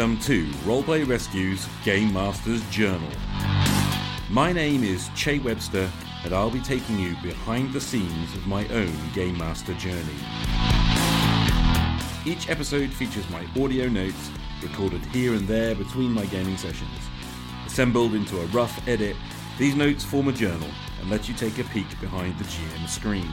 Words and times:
Welcome 0.00 0.18
to 0.20 0.46
Roleplay 0.64 1.06
Rescue's 1.06 1.68
Game 1.84 2.10
Master's 2.14 2.66
Journal. 2.70 3.10
My 4.30 4.50
name 4.50 4.82
is 4.82 5.10
Che 5.14 5.40
Webster, 5.40 5.90
and 6.24 6.32
I'll 6.32 6.48
be 6.48 6.62
taking 6.62 6.98
you 6.98 7.14
behind 7.22 7.74
the 7.74 7.82
scenes 7.82 8.34
of 8.34 8.46
my 8.46 8.66
own 8.68 8.94
Game 9.12 9.36
Master 9.36 9.74
journey. 9.74 10.16
Each 12.24 12.48
episode 12.48 12.88
features 12.94 13.28
my 13.28 13.46
audio 13.62 13.88
notes, 13.88 14.30
recorded 14.62 15.04
here 15.04 15.34
and 15.34 15.46
there 15.46 15.74
between 15.74 16.12
my 16.12 16.24
gaming 16.24 16.56
sessions. 16.56 16.98
Assembled 17.66 18.14
into 18.14 18.40
a 18.40 18.46
rough 18.46 18.88
edit, 18.88 19.16
these 19.58 19.74
notes 19.74 20.02
form 20.02 20.28
a 20.28 20.32
journal 20.32 20.70
and 21.02 21.10
let 21.10 21.28
you 21.28 21.34
take 21.34 21.58
a 21.58 21.64
peek 21.64 22.00
behind 22.00 22.38
the 22.38 22.44
GM 22.44 22.88
screen. 22.88 23.30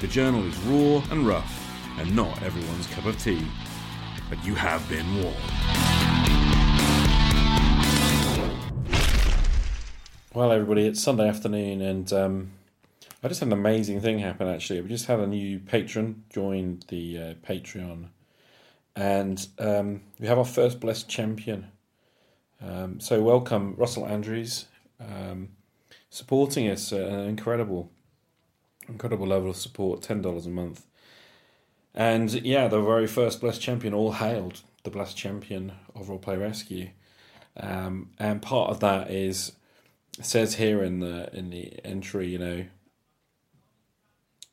The 0.00 0.08
journal 0.08 0.46
is 0.46 0.56
raw 0.60 1.02
and 1.10 1.26
rough, 1.26 1.78
and 1.98 2.16
not 2.16 2.42
everyone's 2.42 2.86
cup 2.86 3.04
of 3.04 3.22
tea, 3.22 3.46
but 4.30 4.42
you 4.46 4.54
have 4.54 4.88
been 4.88 5.22
warned. 5.22 5.69
Well, 10.32 10.52
everybody, 10.52 10.86
it's 10.86 11.02
Sunday 11.02 11.28
afternoon, 11.28 11.82
and 11.82 12.12
um, 12.12 12.52
I 13.20 13.26
just 13.26 13.40
had 13.40 13.48
an 13.48 13.52
amazing 13.52 14.00
thing 14.00 14.20
happen. 14.20 14.46
Actually, 14.46 14.80
we 14.80 14.88
just 14.88 15.06
had 15.06 15.18
a 15.18 15.26
new 15.26 15.58
patron 15.58 16.22
join 16.30 16.84
the 16.86 17.18
uh, 17.18 17.34
Patreon, 17.44 18.10
and 18.94 19.48
um, 19.58 20.02
we 20.20 20.28
have 20.28 20.38
our 20.38 20.44
first 20.44 20.78
blessed 20.78 21.08
champion. 21.08 21.72
Um, 22.64 23.00
so, 23.00 23.20
welcome, 23.20 23.74
Russell 23.76 24.06
Andrews, 24.06 24.66
um, 25.00 25.48
supporting 26.10 26.68
us 26.68 26.92
at 26.92 27.08
an 27.08 27.28
incredible, 27.28 27.90
incredible 28.88 29.26
level 29.26 29.50
of 29.50 29.56
support, 29.56 30.00
ten 30.00 30.22
dollars 30.22 30.46
a 30.46 30.50
month. 30.50 30.86
And 31.92 32.30
yeah, 32.30 32.68
the 32.68 32.80
very 32.80 33.08
first 33.08 33.40
blessed 33.40 33.60
champion 33.60 33.94
all 33.94 34.12
hailed 34.12 34.62
the 34.84 34.90
blessed 34.90 35.16
champion 35.16 35.72
of 35.96 36.06
Roleplay 36.06 36.38
Rescue, 36.40 36.90
um, 37.56 38.10
and 38.16 38.40
part 38.40 38.70
of 38.70 38.78
that 38.78 39.10
is 39.10 39.54
says 40.24 40.54
here 40.54 40.82
in 40.82 41.00
the 41.00 41.34
in 41.36 41.50
the 41.50 41.84
entry, 41.84 42.28
you 42.28 42.38
know, 42.38 42.64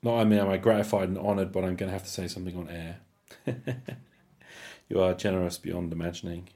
not 0.04 0.16
only 0.16 0.40
am 0.40 0.50
I 0.50 0.58
gratified 0.58 1.10
and 1.10 1.18
honoured, 1.18 1.52
but 1.52 1.64
I'm 1.64 1.76
going 1.76 1.90
to 1.90 1.94
have 1.94 2.04
to 2.04 2.10
say 2.10 2.28
something 2.28 2.58
on 2.58 2.70
air. 2.70 3.00
you 4.90 5.02
are 5.02 5.14
generous 5.14 5.58
beyond 5.58 5.92
imagining, 5.92 6.50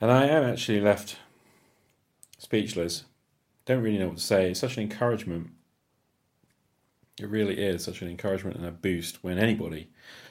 and 0.00 0.10
I 0.10 0.26
am 0.26 0.44
actually 0.44 0.80
left 0.80 1.16
speechless. 2.38 3.04
Don't 3.64 3.82
really 3.82 3.98
know 3.98 4.08
what 4.08 4.16
to 4.16 4.22
say. 4.22 4.50
It's 4.50 4.60
such 4.60 4.76
an 4.76 4.82
encouragement. 4.82 5.50
It 7.20 7.28
really 7.28 7.58
is 7.58 7.84
such 7.84 8.02
an 8.02 8.08
encouragement 8.08 8.56
and 8.56 8.66
a 8.66 8.72
boost 8.72 9.22
when 9.22 9.38
anybody 9.38 9.90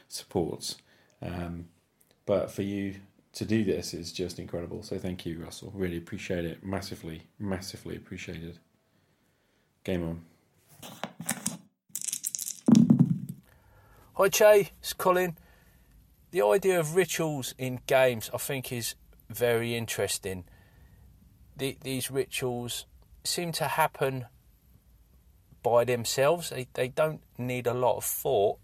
supports. 0.09 0.76
Um, 1.22 1.67
but 2.26 2.52
for 2.52 2.64
you 2.64 2.95
to 3.34 3.46
do 3.46 3.64
this 3.64 3.94
is 3.94 4.12
just 4.12 4.40
incredible. 4.40 4.84
So 4.84 4.98
thank 4.98 5.26
you, 5.26 5.44
Russell. 5.44 5.72
Really 5.74 5.98
appreciate 5.98 6.46
it. 6.46 6.64
Massively, 6.64 7.24
massively 7.40 7.96
appreciated. 7.96 8.60
Game 9.84 10.04
on. 10.04 10.22
Hi, 14.16 14.30
Che. 14.30 14.72
It's 14.80 14.94
Colin. 14.94 15.38
The 16.32 16.42
idea 16.44 16.80
of 16.80 16.96
rituals 16.96 17.56
in 17.58 17.80
games, 17.88 18.30
I 18.34 18.38
think, 18.38 18.72
is 18.72 18.96
very 19.30 19.76
interesting. 19.76 20.45
The, 21.58 21.78
these 21.82 22.12
rituals 22.12 22.86
seem 23.23 23.52
to 23.54 23.66
happen 23.66 24.26
by 25.64 25.86
themselves. 25.86 26.50
They, 26.50 26.67
they 26.73 26.88
don't 26.89 27.22
need 27.38 27.67
a 27.67 27.73
lot 27.73 27.98
of 27.98 28.04
thought. 28.04 28.60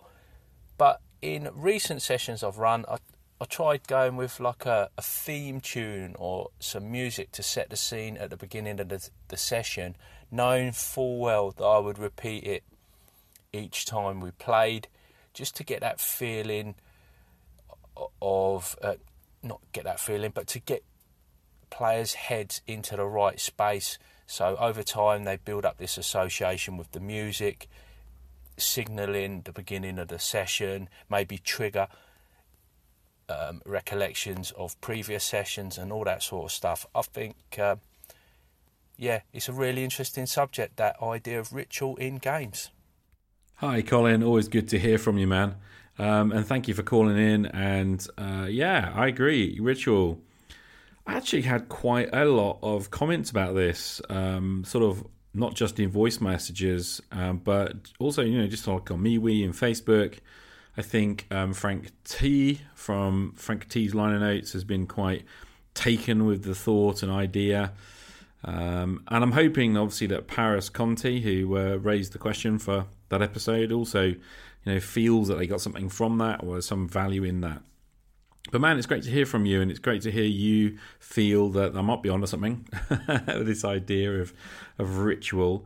But 0.77 1.01
in 1.21 1.49
recent 1.53 2.01
sessions 2.01 2.43
I've 2.43 2.57
run, 2.57 2.85
I, 2.89 2.97
I 3.39 3.45
tried 3.45 3.87
going 3.87 4.15
with 4.15 4.39
like 4.39 4.65
a, 4.65 4.89
a 4.97 5.01
theme 5.01 5.61
tune 5.61 6.15
or 6.17 6.49
some 6.59 6.91
music 6.91 7.31
to 7.33 7.43
set 7.43 7.69
the 7.69 7.77
scene 7.77 8.17
at 8.17 8.31
the 8.31 8.37
beginning 8.37 8.79
of 8.79 8.89
the, 8.89 9.07
the 9.27 9.37
session, 9.37 9.95
knowing 10.31 10.71
full 10.71 11.19
well 11.19 11.51
that 11.51 11.63
I 11.63 11.77
would 11.77 11.99
repeat 11.99 12.43
it 12.45 12.63
each 13.53 13.85
time 13.85 14.21
we 14.21 14.31
played, 14.31 14.87
just 15.33 15.55
to 15.57 15.63
get 15.63 15.81
that 15.81 16.01
feeling 16.01 16.75
of 18.21 18.75
uh, 18.81 18.95
not 19.43 19.61
get 19.71 19.83
that 19.83 19.99
feeling, 19.99 20.31
but 20.33 20.47
to 20.47 20.59
get 20.59 20.83
players' 21.69 22.13
heads 22.13 22.61
into 22.65 22.95
the 22.95 23.05
right 23.05 23.39
space. 23.39 23.99
So 24.25 24.57
over 24.59 24.81
time, 24.81 25.25
they 25.25 25.37
build 25.37 25.63
up 25.63 25.77
this 25.77 25.97
association 25.97 26.75
with 26.75 26.91
the 26.91 26.99
music, 26.99 27.69
signalling 28.57 29.41
the 29.43 29.51
beginning 29.51 29.99
of 29.99 30.07
the 30.07 30.17
session, 30.17 30.89
maybe 31.07 31.37
trigger 31.37 31.87
um, 33.29 33.61
recollections 33.65 34.51
of 34.51 34.79
previous 34.81 35.23
sessions 35.23 35.77
and 35.77 35.91
all 35.91 36.03
that 36.03 36.23
sort 36.23 36.45
of 36.45 36.51
stuff. 36.51 36.85
I 36.95 37.01
think, 37.01 37.35
uh, 37.59 37.75
yeah, 38.97 39.21
it's 39.33 39.49
a 39.49 39.53
really 39.53 39.83
interesting 39.83 40.25
subject, 40.25 40.77
that 40.77 41.01
idea 41.01 41.39
of 41.39 41.53
ritual 41.53 41.95
in 41.97 42.17
games. 42.17 42.71
Hi, 43.55 43.81
Colin. 43.81 44.23
Always 44.23 44.47
good 44.47 44.67
to 44.69 44.79
hear 44.79 44.97
from 44.97 45.17
you, 45.17 45.27
man. 45.27 45.55
Um, 45.99 46.31
and 46.31 46.45
thank 46.45 46.67
you 46.67 46.73
for 46.73 46.83
calling 46.83 47.17
in. 47.17 47.47
And 47.47 48.05
uh, 48.17 48.47
yeah, 48.49 48.93
I 48.95 49.07
agree. 49.07 49.59
Ritual. 49.59 50.21
I 51.07 51.15
actually 51.15 51.43
had 51.43 51.69
quite 51.69 52.09
a 52.13 52.25
lot 52.25 52.59
of 52.61 52.91
comments 52.91 53.31
about 53.31 53.55
this, 53.55 54.01
um, 54.09 54.63
sort 54.65 54.83
of 54.83 55.07
not 55.33 55.55
just 55.55 55.79
in 55.79 55.89
voice 55.89 56.19
messages, 56.19 57.01
um, 57.11 57.37
but 57.37 57.73
also, 57.97 58.21
you 58.21 58.37
know, 58.37 58.47
just 58.47 58.67
like 58.67 58.91
on 58.91 58.99
MeWe 58.99 59.45
and 59.45 59.53
Facebook. 59.53 60.19
I 60.77 60.83
think 60.83 61.25
um, 61.31 61.53
Frank 61.53 61.91
T 62.03 62.61
from 62.75 63.33
Frank 63.35 63.67
T's 63.67 63.95
liner 63.95 64.19
notes 64.19 64.53
has 64.53 64.63
been 64.63 64.85
quite 64.85 65.25
taken 65.73 66.25
with 66.25 66.43
the 66.43 66.53
thought 66.53 67.01
and 67.01 67.11
idea. 67.11 67.73
Um, 68.43 69.03
and 69.07 69.23
I'm 69.23 69.31
hoping, 69.31 69.75
obviously, 69.75 70.07
that 70.07 70.27
Paris 70.27 70.69
Conti, 70.69 71.21
who 71.21 71.57
uh, 71.57 71.77
raised 71.77 72.13
the 72.13 72.19
question 72.19 72.59
for 72.59 72.85
that 73.09 73.21
episode, 73.23 73.71
also, 73.71 74.03
you 74.03 74.19
know, 74.65 74.79
feels 74.79 75.27
that 75.29 75.39
they 75.39 75.47
got 75.47 75.61
something 75.61 75.89
from 75.89 76.19
that 76.19 76.43
or 76.43 76.61
some 76.61 76.87
value 76.87 77.23
in 77.23 77.41
that. 77.41 77.63
But 78.51 78.61
man, 78.61 78.77
it's 78.77 78.87
great 78.87 79.03
to 79.03 79.11
hear 79.11 79.25
from 79.25 79.45
you, 79.45 79.61
and 79.61 79.69
it's 79.71 79.79
great 79.79 80.03
to 80.03 80.11
hear 80.11 80.23
you 80.23 80.77
feel 80.99 81.49
that 81.49 81.75
I 81.75 81.81
might 81.81 82.01
be 82.01 82.09
onto 82.09 82.27
something. 82.27 82.65
with 83.27 83.47
this 83.47 83.65
idea 83.65 84.21
of 84.21 84.33
of 84.77 84.99
ritual, 84.99 85.65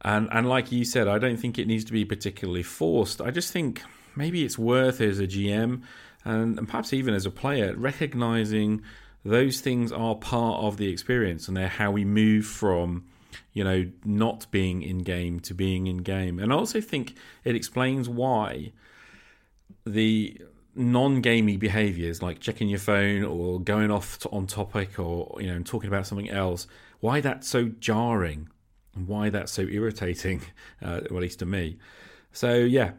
and 0.00 0.28
and 0.32 0.48
like 0.48 0.72
you 0.72 0.84
said, 0.84 1.08
I 1.08 1.18
don't 1.18 1.36
think 1.36 1.58
it 1.58 1.66
needs 1.66 1.84
to 1.84 1.92
be 1.92 2.06
particularly 2.06 2.62
forced. 2.62 3.20
I 3.20 3.30
just 3.32 3.52
think 3.52 3.82
maybe 4.16 4.44
it's 4.44 4.58
worth 4.58 5.00
as 5.00 5.18
a 5.18 5.26
GM 5.26 5.82
and, 6.24 6.58
and 6.58 6.68
perhaps 6.68 6.92
even 6.92 7.14
as 7.14 7.26
a 7.26 7.30
player 7.30 7.74
recognizing 7.76 8.82
those 9.24 9.60
things 9.60 9.92
are 9.92 10.14
part 10.14 10.62
of 10.62 10.76
the 10.76 10.88
experience 10.88 11.48
and 11.48 11.56
they're 11.56 11.68
how 11.68 11.90
we 11.90 12.04
move 12.04 12.44
from 12.46 13.04
you 13.52 13.62
know 13.62 13.88
not 14.04 14.46
being 14.50 14.82
in 14.82 14.98
game 14.98 15.40
to 15.40 15.54
being 15.54 15.86
in 15.86 15.98
game. 15.98 16.38
And 16.38 16.52
i 16.52 16.56
also 16.56 16.80
think 16.80 17.16
it 17.44 17.54
explains 17.54 18.08
why 18.08 18.72
the 19.86 20.40
non-gamey 20.74 21.56
behaviors 21.58 22.22
like 22.22 22.40
checking 22.40 22.68
your 22.68 22.78
phone 22.78 23.24
or 23.24 23.60
going 23.60 23.90
off 23.90 24.18
to, 24.20 24.28
on 24.30 24.46
topic 24.46 24.98
or 24.98 25.36
you 25.40 25.46
know 25.46 25.60
talking 25.62 25.88
about 25.88 26.06
something 26.06 26.30
else 26.30 26.66
why 27.00 27.20
that's 27.20 27.46
so 27.46 27.66
jarring 27.78 28.48
and 28.94 29.06
why 29.06 29.28
that's 29.28 29.52
so 29.52 29.62
irritating 29.62 30.40
uh, 30.82 31.00
at 31.04 31.12
least 31.12 31.40
to 31.40 31.46
me. 31.46 31.78
So 32.32 32.54
yeah 32.54 32.92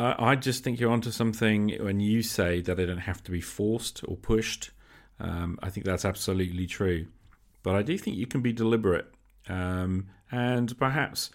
I 0.00 0.36
just 0.36 0.62
think 0.62 0.78
you're 0.78 0.92
onto 0.92 1.10
something 1.10 1.70
when 1.80 1.98
you 1.98 2.22
say 2.22 2.60
that 2.60 2.76
they 2.76 2.86
don't 2.86 2.98
have 2.98 3.22
to 3.24 3.30
be 3.30 3.40
forced 3.40 4.02
or 4.06 4.16
pushed. 4.16 4.70
Um, 5.18 5.58
I 5.62 5.70
think 5.70 5.86
that's 5.86 6.04
absolutely 6.04 6.66
true. 6.66 7.06
But 7.62 7.74
I 7.74 7.82
do 7.82 7.98
think 7.98 8.16
you 8.16 8.26
can 8.26 8.40
be 8.40 8.52
deliberate 8.52 9.12
um, 9.48 10.08
and 10.30 10.78
perhaps, 10.78 11.30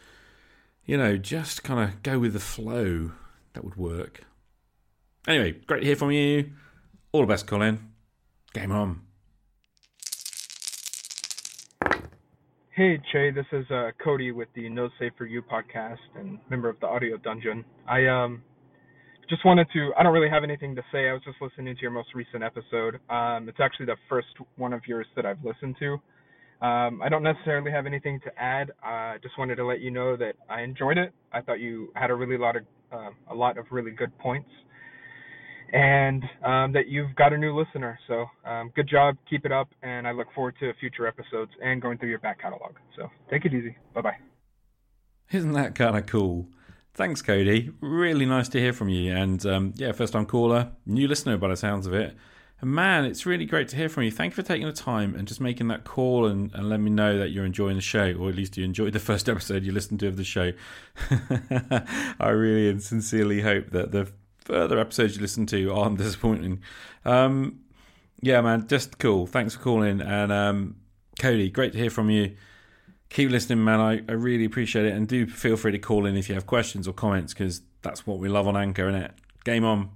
you 0.86 0.98
know, 0.98 1.18
just 1.18 1.64
kind 1.64 1.80
of 1.80 2.04
go 2.04 2.20
with 2.20 2.34
the 2.34 2.40
flow. 2.40 3.12
That 3.54 3.64
would 3.64 3.76
work. 3.76 4.22
Anyway, 5.28 5.52
great 5.68 5.82
to 5.82 5.86
hear 5.86 5.96
from 5.96 6.12
you. 6.12 6.52
All 7.12 7.22
the 7.22 7.28
best, 7.28 7.46
Colin. 7.46 7.92
Game 8.54 8.72
on. 8.72 9.02
Hey, 12.72 13.00
Che, 13.12 13.30
this 13.30 13.46
is 13.52 13.70
uh, 13.70 13.92
Cody 14.04 14.32
with 14.32 14.48
the 14.56 14.68
No 14.70 14.90
Safe 15.00 15.12
for 15.16 15.26
You 15.26 15.44
podcast 15.44 16.00
and 16.16 16.40
member 16.50 16.70
of 16.70 16.80
the 16.80 16.88
Audio 16.88 17.18
Dungeon. 17.18 17.64
I 17.88 18.08
um 18.08 18.42
just 19.30 19.46
wanted 19.46 19.68
to 19.74 19.92
i 19.98 20.04
don't 20.04 20.14
really 20.14 20.30
have 20.30 20.44
anything 20.44 20.76
to 20.76 20.82
say. 20.92 21.10
I 21.10 21.14
was 21.14 21.22
just 21.24 21.38
listening 21.42 21.76
to 21.76 21.82
your 21.82 21.92
most 21.92 22.10
recent 22.14 22.44
episode. 22.44 23.00
Um, 23.10 23.50
it's 23.50 23.60
actually 23.60 23.88
the 23.88 23.98
first 24.10 24.28
one 24.58 24.74
of 24.74 24.82
yours 24.88 25.08
that 25.16 25.26
i've 25.26 25.44
listened 25.44 25.76
to. 25.80 25.94
Um, 26.66 27.02
i 27.02 27.10
don't 27.10 27.24
necessarily 27.24 27.72
have 27.72 27.86
anything 27.86 28.20
to 28.22 28.32
add. 28.42 28.72
I 28.84 29.16
uh, 29.16 29.18
just 29.22 29.38
wanted 29.38 29.56
to 29.56 29.66
let 29.66 29.82
you 29.82 29.92
know 29.92 30.16
that 30.18 30.34
i 30.50 30.62
enjoyed 30.62 30.98
it. 30.98 31.14
I 31.32 31.42
thought 31.42 31.60
you 31.60 31.92
had 31.96 32.10
a 32.10 32.16
really 32.16 32.38
lot 32.38 32.56
of 32.56 32.64
uh, 32.92 33.10
a 33.32 33.36
lot 33.36 33.58
of 33.58 33.66
really 33.72 33.92
good 33.92 34.18
points 34.20 34.50
and 35.74 36.24
um, 36.46 36.72
that 36.74 36.88
you've 36.88 37.16
got 37.16 37.34
a 37.34 37.38
new 37.38 37.58
listener. 37.58 37.98
So 38.08 38.26
um, 38.46 38.72
good 38.76 38.88
job. 38.88 39.18
Keep 39.28 39.46
it 39.46 39.52
up. 39.52 39.70
And 39.82 40.08
i 40.08 40.12
look 40.12 40.28
forward 40.36 40.56
to 40.60 40.72
future 40.80 41.08
episodes 41.08 41.52
and 41.64 41.82
going 41.82 41.98
through 41.98 42.10
your 42.10 42.20
back 42.20 42.40
catalog. 42.40 42.74
So 42.96 43.10
take 43.32 43.46
it 43.46 43.54
easy. 43.54 43.76
Bye 43.96 44.02
bye 44.02 44.18
isn't 45.34 45.54
that 45.54 45.76
kind 45.76 45.98
of 45.98 46.06
cool 46.06 46.48
Thanks, 46.96 47.24
Cody. 47.24 47.72
Really 47.82 48.26
nice 48.26 48.50
to 48.50 48.60
hear 48.60 48.72
from 48.72 48.90
you. 48.90 49.16
And 49.16 49.44
um, 49.48 49.74
yeah, 49.78 49.92
first 49.94 50.14
time 50.14 50.28
caller, 50.28 50.72
new 50.86 51.08
listener 51.08 51.38
by 51.38 51.48
the 51.48 51.58
sounds 51.58 51.88
of 51.88 51.94
it. 51.94 52.16
And 52.62 52.72
man, 52.72 53.04
it's 53.04 53.26
really 53.26 53.46
great 53.46 53.68
to 53.70 53.76
hear 53.76 53.90
from 53.90 54.04
you. 54.04 54.12
Thank 54.12 54.34
you 54.34 54.36
for 54.36 54.48
taking 54.48 54.68
the 54.68 54.74
time 54.74 55.16
and 55.16 55.28
just 55.28 55.42
making 55.42 55.70
that 55.70 55.86
call 55.86 56.28
and, 56.28 56.54
and 56.54 56.70
letting 56.70 56.86
me 56.86 56.92
know 56.92 57.18
that 57.18 57.32
you're 57.32 57.46
enjoying 57.46 57.76
the 57.76 57.82
show, 57.82 58.14
or 58.14 58.30
at 58.30 58.36
least 58.36 58.58
you 58.58 58.64
enjoyed 58.64 58.94
the 58.94 59.00
first 59.00 59.28
episode 59.30 59.64
you 59.64 59.72
listened 59.72 60.02
to 60.02 60.08
of 60.08 60.18
the 60.18 60.24
show. 60.24 60.52
I 62.20 62.30
really 62.30 62.70
and 62.70 62.82
sincerely 62.82 63.42
hope 63.42 63.72
that 63.72 63.92
the 63.92 64.12
further 64.38 64.78
episodes 64.78 65.16
you 65.16 65.22
listen 65.22 65.48
to 65.48 65.74
aren't 65.74 65.98
disappointing. 65.98 66.62
Um, 67.06 67.62
yeah, 68.22 68.40
man, 68.42 68.68
just 68.68 69.00
cool. 69.00 69.26
Thanks 69.26 69.56
for 69.56 69.62
calling. 69.64 70.00
And 70.00 70.32
um, 70.32 70.76
Cody, 71.20 71.50
great 71.50 71.72
to 71.72 71.80
hear 71.80 71.90
from 71.90 72.12
you. 72.12 72.36
Keep 73.14 73.30
listening, 73.30 73.64
man. 73.64 73.80
I, 73.80 74.02
I 74.10 74.14
really 74.14 74.44
appreciate 74.44 74.86
it. 74.86 74.94
And 74.94 75.08
do 75.08 75.28
feel 75.28 75.56
free 75.56 75.72
to 75.72 75.78
call 75.78 76.08
in 76.08 76.18
if 76.18 76.30
you 76.30 76.36
have 76.36 76.48
questions 76.48 76.88
or 76.88 76.94
comments 76.94 77.32
because 77.32 77.62
that's 77.84 78.08
what 78.08 78.18
we 78.18 78.28
love 78.28 78.48
on 78.48 78.58
Anchor, 78.58 78.90
isn't 78.90 79.02
it? 79.02 79.12
Game 79.46 79.64
on. 79.64 79.92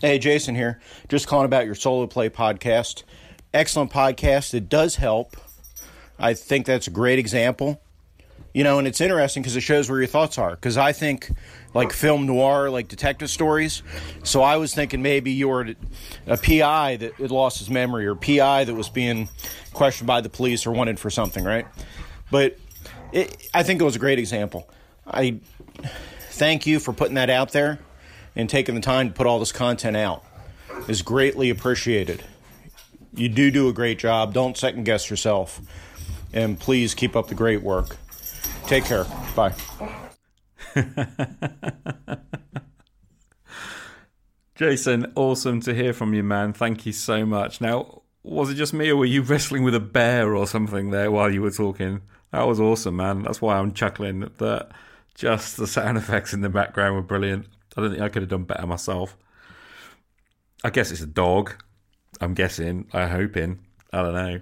Hey, 0.00 0.20
Jason 0.20 0.54
here. 0.54 0.80
Just 1.08 1.26
calling 1.26 1.46
about 1.46 1.66
your 1.66 1.74
solo 1.74 2.06
play 2.06 2.30
podcast. 2.30 3.02
Excellent 3.52 3.90
podcast. 3.90 4.54
It 4.54 4.68
does 4.68 4.94
help. 4.94 5.36
I 6.16 6.34
think 6.34 6.64
that's 6.64 6.86
a 6.86 6.90
great 6.90 7.18
example. 7.18 7.82
You 8.54 8.62
know, 8.62 8.78
and 8.78 8.86
it's 8.86 9.00
interesting 9.00 9.42
because 9.42 9.56
it 9.56 9.62
shows 9.62 9.90
where 9.90 9.98
your 9.98 10.06
thoughts 10.06 10.38
are. 10.38 10.52
Because 10.52 10.76
I 10.76 10.92
think 10.92 11.28
like 11.74 11.92
film 11.92 12.26
noir, 12.26 12.70
like 12.70 12.88
detective 12.88 13.30
stories. 13.30 13.82
So 14.22 14.42
I 14.42 14.56
was 14.56 14.74
thinking 14.74 15.02
maybe 15.02 15.32
you 15.32 15.48
were 15.48 15.74
a 16.26 16.36
PI 16.36 16.96
that 16.96 17.14
had 17.14 17.30
lost 17.30 17.58
his 17.58 17.70
memory 17.70 18.06
or 18.06 18.14
PI 18.14 18.64
that 18.64 18.74
was 18.74 18.88
being 18.88 19.28
questioned 19.72 20.06
by 20.06 20.20
the 20.20 20.28
police 20.28 20.66
or 20.66 20.72
wanted 20.72 20.98
for 20.98 21.10
something, 21.10 21.44
right? 21.44 21.66
But 22.30 22.58
it, 23.12 23.48
I 23.54 23.62
think 23.62 23.80
it 23.80 23.84
was 23.84 23.96
a 23.96 24.00
great 24.00 24.18
example. 24.18 24.68
I 25.06 25.40
thank 26.30 26.66
you 26.66 26.78
for 26.78 26.92
putting 26.92 27.14
that 27.14 27.30
out 27.30 27.52
there 27.52 27.78
and 28.36 28.48
taking 28.48 28.74
the 28.74 28.80
time 28.80 29.08
to 29.08 29.14
put 29.14 29.26
all 29.26 29.38
this 29.38 29.52
content 29.52 29.96
out 29.96 30.24
is 30.88 31.02
greatly 31.02 31.50
appreciated. 31.50 32.24
You 33.14 33.28
do 33.28 33.50
do 33.50 33.68
a 33.68 33.72
great 33.72 33.98
job. 33.98 34.32
Don't 34.32 34.56
second 34.56 34.84
guess 34.84 35.10
yourself. 35.10 35.60
And 36.32 36.58
please 36.58 36.94
keep 36.94 37.14
up 37.14 37.28
the 37.28 37.34
great 37.34 37.62
work. 37.62 37.96
Take 38.66 38.84
care. 38.84 39.04
Bye. 39.36 39.54
Jason, 44.54 45.12
awesome 45.16 45.60
to 45.62 45.74
hear 45.74 45.92
from 45.92 46.14
you, 46.14 46.22
man. 46.22 46.52
Thank 46.52 46.86
you 46.86 46.92
so 46.92 47.26
much. 47.26 47.60
Now, 47.60 48.02
was 48.22 48.50
it 48.50 48.54
just 48.54 48.72
me 48.72 48.90
or 48.90 48.96
were 48.96 49.04
you 49.04 49.22
wrestling 49.24 49.64
with 49.64 49.74
a 49.74 49.80
bear 49.80 50.34
or 50.34 50.46
something 50.46 50.90
there 50.90 51.10
while 51.10 51.32
you 51.32 51.42
were 51.42 51.50
talking? 51.50 52.02
That 52.30 52.46
was 52.46 52.60
awesome, 52.60 52.96
man. 52.96 53.22
That's 53.22 53.42
why 53.42 53.58
I'm 53.58 53.72
chuckling. 53.72 54.30
That 54.38 54.70
just 55.14 55.56
the 55.56 55.66
sound 55.66 55.98
effects 56.02 56.32
in 56.32 56.40
the 56.40 56.48
background 56.48 56.94
were 56.94 57.02
brilliant. 57.02 57.46
I 57.76 57.80
don't 57.80 57.90
think 57.90 58.02
I 58.02 58.08
could 58.08 58.22
have 58.22 58.30
done 58.30 58.44
better 58.44 58.66
myself. 58.66 59.16
I 60.64 60.70
guess 60.70 60.90
it's 60.90 61.00
a 61.00 61.06
dog. 61.06 61.54
I'm 62.20 62.34
guessing. 62.34 62.88
I'm 62.92 63.10
hoping. 63.10 63.60
I 63.92 64.02
don't 64.02 64.14
know. 64.14 64.40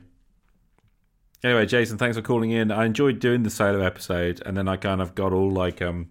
Anyway, 1.42 1.64
Jason, 1.64 1.96
thanks 1.96 2.16
for 2.16 2.22
calling 2.22 2.50
in. 2.50 2.70
I 2.70 2.84
enjoyed 2.84 3.18
doing 3.18 3.42
the 3.42 3.50
solo 3.50 3.80
episode, 3.80 4.42
and 4.44 4.56
then 4.56 4.68
I 4.68 4.76
kind 4.76 5.00
of 5.00 5.14
got 5.14 5.32
all 5.32 5.50
like, 5.50 5.80
um, 5.80 6.10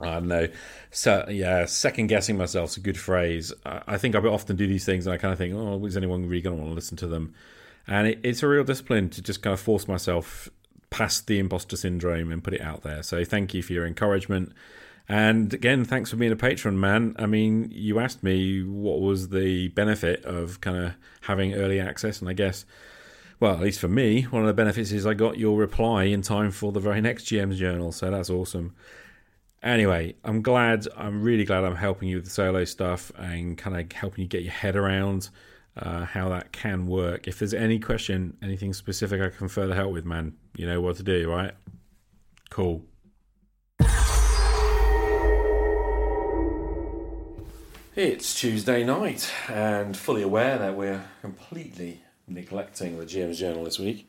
I 0.00 0.14
don't 0.14 0.28
know. 0.28 0.48
So 0.90 1.26
yeah, 1.28 1.64
second 1.66 2.06
guessing 2.06 2.36
myself's 2.36 2.76
a 2.76 2.80
good 2.80 2.98
phrase. 2.98 3.52
I 3.64 3.98
think 3.98 4.14
I 4.14 4.18
often 4.20 4.56
do 4.56 4.66
these 4.66 4.84
things, 4.84 5.06
and 5.06 5.14
I 5.14 5.18
kind 5.18 5.32
of 5.32 5.38
think, 5.38 5.54
oh, 5.54 5.84
is 5.86 5.96
anyone 5.96 6.28
really 6.28 6.42
going 6.42 6.56
to 6.56 6.62
want 6.62 6.70
to 6.70 6.74
listen 6.74 6.96
to 6.98 7.06
them? 7.06 7.34
And 7.86 8.06
it, 8.06 8.20
it's 8.22 8.42
a 8.42 8.48
real 8.48 8.64
discipline 8.64 9.08
to 9.10 9.22
just 9.22 9.42
kind 9.42 9.54
of 9.54 9.60
force 9.60 9.88
myself 9.88 10.48
past 10.90 11.26
the 11.26 11.38
imposter 11.38 11.76
syndrome 11.76 12.32
and 12.32 12.42
put 12.42 12.54
it 12.54 12.60
out 12.60 12.82
there. 12.82 13.02
So 13.02 13.24
thank 13.24 13.54
you 13.54 13.62
for 13.62 13.72
your 13.72 13.86
encouragement. 13.86 14.52
And 15.08 15.52
again, 15.54 15.84
thanks 15.84 16.10
for 16.10 16.16
being 16.16 16.32
a 16.32 16.36
patron, 16.36 16.78
man. 16.78 17.16
I 17.18 17.26
mean, 17.26 17.70
you 17.72 17.98
asked 17.98 18.22
me 18.22 18.62
what 18.62 19.00
was 19.00 19.30
the 19.30 19.68
benefit 19.68 20.24
of 20.24 20.60
kind 20.60 20.76
of 20.76 20.94
having 21.22 21.54
early 21.54 21.80
access, 21.80 22.20
and 22.20 22.28
I 22.28 22.34
guess, 22.34 22.66
well, 23.40 23.54
at 23.54 23.60
least 23.60 23.80
for 23.80 23.88
me, 23.88 24.22
one 24.24 24.42
of 24.42 24.48
the 24.48 24.54
benefits 24.54 24.92
is 24.92 25.06
I 25.06 25.14
got 25.14 25.38
your 25.38 25.56
reply 25.56 26.04
in 26.04 26.20
time 26.20 26.50
for 26.50 26.72
the 26.72 26.80
very 26.80 27.00
next 27.00 27.24
GM's 27.24 27.58
journal, 27.58 27.90
so 27.90 28.10
that's 28.10 28.28
awesome. 28.28 28.74
Anyway, 29.62 30.14
I'm 30.22 30.40
glad, 30.40 30.86
I'm 30.96 31.22
really 31.22 31.44
glad 31.44 31.64
I'm 31.64 31.74
helping 31.74 32.08
you 32.08 32.16
with 32.16 32.26
the 32.26 32.30
solo 32.30 32.64
stuff 32.64 33.10
and 33.18 33.58
kind 33.58 33.76
of 33.76 33.90
helping 33.90 34.22
you 34.22 34.28
get 34.28 34.42
your 34.42 34.52
head 34.52 34.76
around 34.76 35.30
uh, 35.76 36.04
how 36.04 36.28
that 36.28 36.52
can 36.52 36.86
work. 36.86 37.26
If 37.26 37.40
there's 37.40 37.54
any 37.54 37.80
question, 37.80 38.36
anything 38.40 38.72
specific 38.72 39.20
I 39.20 39.30
can 39.30 39.48
further 39.48 39.74
help 39.74 39.92
with, 39.92 40.04
man, 40.04 40.34
you 40.56 40.66
know 40.66 40.80
what 40.80 40.96
to 40.96 41.02
do, 41.02 41.28
right? 41.28 41.52
Cool. 42.50 42.84
It's 47.96 48.38
Tuesday 48.38 48.84
night, 48.84 49.28
and 49.48 49.96
fully 49.96 50.22
aware 50.22 50.56
that 50.56 50.76
we're 50.76 51.02
completely 51.20 52.00
neglecting 52.28 52.96
the 52.96 53.04
GM's 53.04 53.40
Journal 53.40 53.64
this 53.64 53.80
week. 53.80 54.08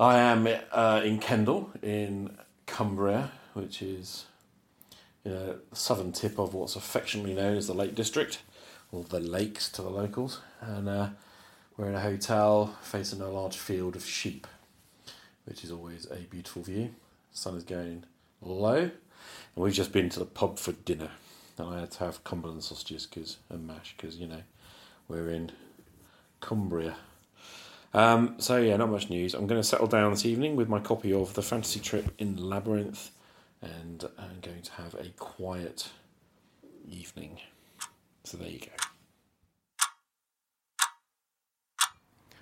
I 0.00 0.20
am 0.20 0.48
uh, 0.70 1.02
in 1.04 1.18
Kendal, 1.18 1.70
in 1.82 2.34
Cumbria, 2.64 3.30
which 3.54 3.82
is 3.82 4.26
you 5.24 5.32
know, 5.32 5.58
the 5.70 5.76
southern 5.76 6.12
tip 6.12 6.38
of 6.38 6.54
what's 6.54 6.76
affectionately 6.76 7.34
known 7.34 7.56
as 7.56 7.66
the 7.66 7.74
Lake 7.74 7.94
District, 7.94 8.40
or 8.90 9.04
the 9.04 9.20
lakes 9.20 9.70
to 9.70 9.82
the 9.82 9.90
locals. 9.90 10.40
And 10.60 10.88
uh, 10.88 11.08
we're 11.76 11.88
in 11.88 11.94
a 11.94 12.00
hotel 12.00 12.76
facing 12.82 13.20
a 13.20 13.28
large 13.28 13.56
field 13.56 13.96
of 13.96 14.04
sheep, 14.04 14.46
which 15.44 15.64
is 15.64 15.70
always 15.70 16.06
a 16.10 16.16
beautiful 16.16 16.62
view. 16.62 16.94
The 17.32 17.38
sun 17.38 17.56
is 17.56 17.64
going 17.64 18.04
low, 18.40 18.76
and 18.76 18.90
we've 19.54 19.72
just 19.72 19.92
been 19.92 20.08
to 20.10 20.18
the 20.18 20.26
pub 20.26 20.58
for 20.58 20.72
dinner 20.72 21.10
and 21.58 21.74
I 21.74 21.80
had 21.80 21.90
to 21.92 21.98
have 22.00 22.24
Cumberland 22.24 22.64
sausages 22.64 23.06
cause, 23.06 23.38
and 23.48 23.66
mash 23.66 23.94
because 23.96 24.16
you 24.16 24.26
know 24.26 24.42
we're 25.08 25.30
in 25.30 25.52
Cumbria. 26.40 26.96
Um, 27.94 28.36
so 28.38 28.56
yeah, 28.56 28.76
not 28.76 28.90
much 28.90 29.10
news. 29.10 29.34
I'm 29.34 29.46
going 29.46 29.60
to 29.60 29.66
settle 29.66 29.86
down 29.86 30.10
this 30.10 30.24
evening 30.24 30.56
with 30.56 30.68
my 30.68 30.80
copy 30.80 31.12
of 31.12 31.34
the 31.34 31.42
Fantasy 31.42 31.80
Trip 31.80 32.12
in 32.18 32.36
Labyrinth, 32.36 33.10
and 33.62 34.04
I'm 34.18 34.40
going 34.42 34.62
to 34.62 34.72
have 34.72 34.94
a 34.94 35.08
quiet 35.18 35.88
evening. 36.90 37.38
So 38.24 38.36
there 38.36 38.48
you 38.48 38.58
go. 38.58 38.66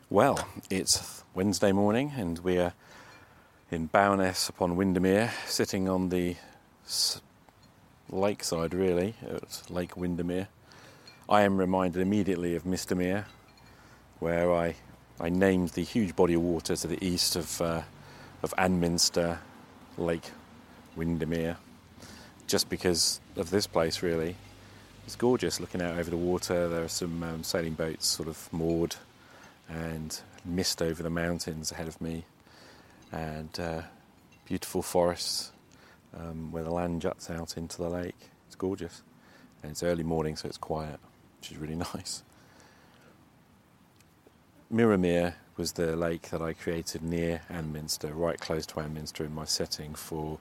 Well, 0.08 0.48
it's 0.70 1.22
Wednesday 1.34 1.70
morning, 1.72 2.12
and 2.16 2.38
we're 2.40 2.72
in 3.70 3.86
Bowness 3.86 4.48
upon 4.48 4.74
Windermere, 4.74 5.30
sitting 5.46 5.88
on 5.88 6.08
the 6.08 6.34
lakeside, 8.08 8.74
really, 8.74 9.14
at 9.22 9.70
Lake 9.70 9.96
Windermere. 9.96 10.48
I 11.28 11.42
am 11.42 11.56
reminded 11.56 12.02
immediately 12.02 12.56
of 12.56 12.64
Mistermere, 12.64 13.26
where 14.18 14.52
I, 14.52 14.74
I 15.20 15.28
named 15.28 15.70
the 15.70 15.84
huge 15.84 16.16
body 16.16 16.34
of 16.34 16.42
water 16.42 16.74
to 16.74 16.88
the 16.88 17.02
east 17.04 17.36
of, 17.36 17.60
uh, 17.60 17.82
of 18.42 18.52
Anminster, 18.58 19.38
Lake 19.96 20.32
Windermere, 21.00 21.56
just 22.46 22.68
because 22.68 23.22
of 23.34 23.48
this 23.48 23.66
place, 23.66 24.02
really. 24.02 24.36
It's 25.06 25.16
gorgeous 25.16 25.58
looking 25.58 25.80
out 25.80 25.98
over 25.98 26.10
the 26.10 26.18
water. 26.18 26.68
There 26.68 26.84
are 26.84 26.88
some 26.88 27.22
um, 27.22 27.42
sailing 27.42 27.72
boats 27.72 28.06
sort 28.06 28.28
of 28.28 28.52
moored 28.52 28.96
and 29.66 30.20
mist 30.44 30.82
over 30.82 31.02
the 31.02 31.08
mountains 31.08 31.72
ahead 31.72 31.88
of 31.88 31.98
me, 32.02 32.26
and 33.12 33.58
uh, 33.58 33.80
beautiful 34.44 34.82
forests 34.82 35.52
um, 36.14 36.52
where 36.52 36.64
the 36.64 36.70
land 36.70 37.00
juts 37.00 37.30
out 37.30 37.56
into 37.56 37.78
the 37.78 37.88
lake. 37.88 38.28
It's 38.46 38.56
gorgeous. 38.56 39.02
And 39.62 39.72
it's 39.72 39.82
early 39.82 40.02
morning, 40.02 40.36
so 40.36 40.48
it's 40.48 40.58
quiet, 40.58 41.00
which 41.38 41.50
is 41.50 41.56
really 41.56 41.76
nice. 41.94 42.22
Mirrormere 44.70 45.32
was 45.56 45.72
the 45.72 45.96
lake 45.96 46.28
that 46.28 46.42
I 46.42 46.52
created 46.52 47.02
near 47.02 47.40
Anminster, 47.48 48.12
right 48.12 48.38
close 48.38 48.66
to 48.66 48.80
Anminster 48.80 49.24
in 49.24 49.34
my 49.34 49.46
setting 49.46 49.94
for 49.94 50.38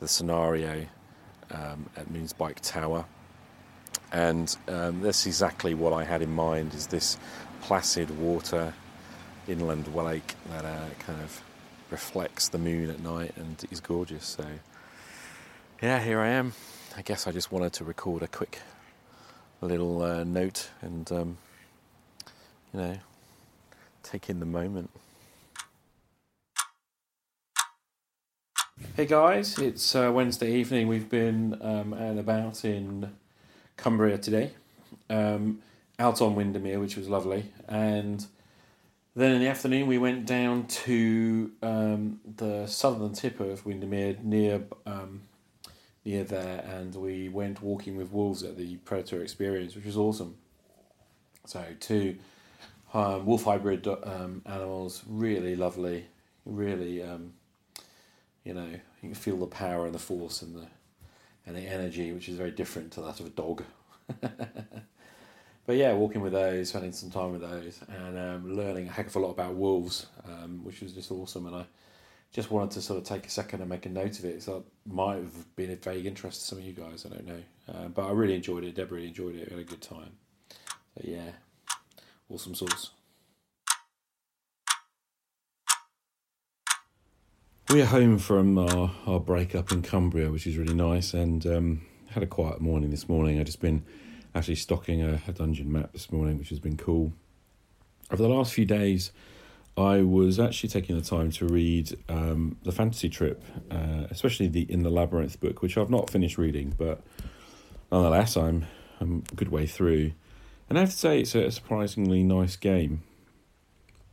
the 0.00 0.08
scenario 0.08 0.86
um, 1.50 1.88
at 1.96 2.08
Moonsbike 2.08 2.60
Tower. 2.60 3.04
And 4.12 4.56
um, 4.68 5.00
that's 5.00 5.26
exactly 5.26 5.74
what 5.74 5.92
I 5.92 6.04
had 6.04 6.22
in 6.22 6.32
mind 6.32 6.74
is 6.74 6.86
this 6.86 7.18
placid 7.62 8.10
water 8.18 8.72
inland 9.48 9.94
lake 9.94 10.34
that 10.50 10.64
uh, 10.64 10.88
kind 11.00 11.20
of 11.22 11.42
reflects 11.90 12.48
the 12.48 12.58
moon 12.58 12.90
at 12.90 13.00
night 13.00 13.32
and 13.36 13.64
is 13.70 13.80
gorgeous. 13.80 14.24
So 14.24 14.44
yeah, 15.82 16.00
here 16.00 16.20
I 16.20 16.28
am. 16.28 16.52
I 16.96 17.02
guess 17.02 17.26
I 17.26 17.32
just 17.32 17.52
wanted 17.52 17.72
to 17.74 17.84
record 17.84 18.22
a 18.22 18.28
quick 18.28 18.60
little 19.60 20.02
uh, 20.02 20.24
note 20.24 20.70
and, 20.80 21.10
um, 21.12 21.38
you 22.72 22.80
know, 22.80 22.98
take 24.02 24.30
in 24.30 24.40
the 24.40 24.46
moment. 24.46 24.90
Hey 28.94 29.06
guys, 29.06 29.58
it's 29.58 29.94
uh, 29.94 30.10
Wednesday 30.12 30.52
evening. 30.52 30.86
We've 30.86 31.08
been 31.08 31.58
um, 31.62 31.94
and 31.94 32.18
about 32.18 32.62
in 32.62 33.10
Cumbria 33.78 34.18
today, 34.18 34.50
um, 35.08 35.62
out 35.98 36.20
on 36.20 36.34
Windermere, 36.34 36.78
which 36.78 36.94
was 36.94 37.08
lovely, 37.08 37.52
and 37.68 38.26
then 39.14 39.32
in 39.32 39.40
the 39.40 39.48
afternoon 39.48 39.86
we 39.86 39.96
went 39.96 40.26
down 40.26 40.66
to 40.66 41.52
um, 41.62 42.20
the 42.36 42.66
southern 42.66 43.14
tip 43.14 43.40
of 43.40 43.64
Windermere 43.64 44.18
near 44.22 44.64
um, 44.84 45.22
near 46.04 46.24
there, 46.24 46.62
and 46.66 46.94
we 46.96 47.30
went 47.30 47.62
walking 47.62 47.96
with 47.96 48.12
wolves 48.12 48.42
at 48.42 48.58
the 48.58 48.76
Predator 48.76 49.22
Experience, 49.22 49.74
which 49.74 49.86
was 49.86 49.96
awesome. 49.96 50.36
So 51.46 51.64
two 51.80 52.16
um, 52.92 53.24
wolf 53.24 53.44
hybrid 53.44 53.88
um, 53.88 54.42
animals, 54.44 55.02
really 55.08 55.56
lovely, 55.56 56.08
really, 56.44 57.02
you 58.46 58.54
know, 58.54 58.68
you 59.02 59.08
can 59.08 59.14
feel 59.14 59.36
the 59.36 59.46
power 59.46 59.86
and 59.86 59.94
the 59.94 59.98
force 59.98 60.40
and 60.40 60.54
the 60.54 60.66
and 61.46 61.56
the 61.56 61.62
energy, 61.62 62.12
which 62.12 62.28
is 62.28 62.36
very 62.36 62.50
different 62.52 62.92
to 62.92 63.00
that 63.02 63.20
of 63.20 63.26
a 63.26 63.30
dog. 63.30 63.64
but 64.20 65.76
yeah, 65.76 65.92
walking 65.92 66.20
with 66.20 66.32
those, 66.32 66.70
spending 66.70 66.92
some 66.92 67.10
time 67.10 67.32
with 67.32 67.40
those, 67.40 67.80
and 67.88 68.18
um, 68.18 68.56
learning 68.56 68.88
a 68.88 68.90
heck 68.90 69.08
of 69.08 69.16
a 69.16 69.18
lot 69.18 69.30
about 69.30 69.54
wolves, 69.54 70.06
um, 70.24 70.64
which 70.64 70.80
was 70.80 70.92
just 70.92 71.10
awesome. 71.10 71.46
And 71.46 71.56
I 71.56 71.64
just 72.32 72.50
wanted 72.50 72.72
to 72.72 72.82
sort 72.82 72.98
of 72.98 73.04
take 73.04 73.26
a 73.26 73.30
second 73.30 73.60
and 73.60 73.68
make 73.68 73.86
a 73.86 73.88
note 73.88 74.18
of 74.18 74.24
it. 74.24 74.42
So 74.42 74.58
it 74.58 74.92
might 74.92 75.16
have 75.16 75.56
been 75.56 75.70
of 75.70 75.82
vague 75.82 76.06
interest 76.06 76.40
to 76.40 76.46
some 76.46 76.58
of 76.58 76.64
you 76.64 76.72
guys. 76.72 77.04
I 77.04 77.14
don't 77.14 77.26
know, 77.26 77.42
uh, 77.68 77.88
but 77.88 78.06
I 78.06 78.12
really 78.12 78.34
enjoyed 78.34 78.64
it. 78.64 78.76
Deb 78.76 78.92
really 78.92 79.08
enjoyed 79.08 79.36
it. 79.36 79.50
We 79.50 79.56
had 79.56 79.66
a 79.66 79.68
good 79.68 79.82
time. 79.82 80.12
Yeah, 81.02 81.30
awesome 82.28 82.54
sauce. 82.54 82.90
We 87.68 87.82
are 87.82 87.86
home 87.86 88.18
from 88.18 88.58
our, 88.58 88.92
our 89.08 89.18
breakup 89.18 89.72
in 89.72 89.82
Cumbria, 89.82 90.30
which 90.30 90.46
is 90.46 90.56
really 90.56 90.72
nice, 90.72 91.12
and 91.12 91.44
um, 91.46 91.80
had 92.10 92.22
a 92.22 92.26
quiet 92.26 92.60
morning 92.60 92.90
this 92.90 93.08
morning. 93.08 93.40
I've 93.40 93.46
just 93.46 93.60
been 93.60 93.84
actually 94.36 94.54
stocking 94.54 95.02
a, 95.02 95.20
a, 95.26 95.32
dungeon 95.32 95.72
map 95.72 95.92
this 95.92 96.12
morning, 96.12 96.38
which 96.38 96.50
has 96.50 96.60
been 96.60 96.76
cool. 96.76 97.12
Over 98.12 98.22
the 98.22 98.28
last 98.28 98.54
few 98.54 98.66
days, 98.66 99.10
I 99.76 100.02
was 100.02 100.38
actually 100.38 100.68
taking 100.68 100.96
the 100.96 101.02
time 101.02 101.32
to 101.32 101.46
read 101.48 101.98
um, 102.08 102.56
the 102.62 102.70
Fantasy 102.70 103.08
Trip, 103.08 103.42
uh, 103.68 104.06
especially 104.10 104.46
the 104.46 104.70
In 104.70 104.84
the 104.84 104.90
Labyrinth 104.90 105.40
book, 105.40 105.60
which 105.60 105.76
I've 105.76 105.90
not 105.90 106.08
finished 106.08 106.38
reading, 106.38 106.72
but 106.78 107.02
nonetheless, 107.90 108.36
I'm, 108.36 108.66
I'm 109.00 109.24
a 109.32 109.34
good 109.34 109.48
way 109.48 109.66
through. 109.66 110.12
And 110.68 110.78
I 110.78 110.82
have 110.82 110.90
to 110.90 110.96
say, 110.96 111.18
it's 111.18 111.34
a 111.34 111.50
surprisingly 111.50 112.22
nice 112.22 112.54
game. 112.54 113.02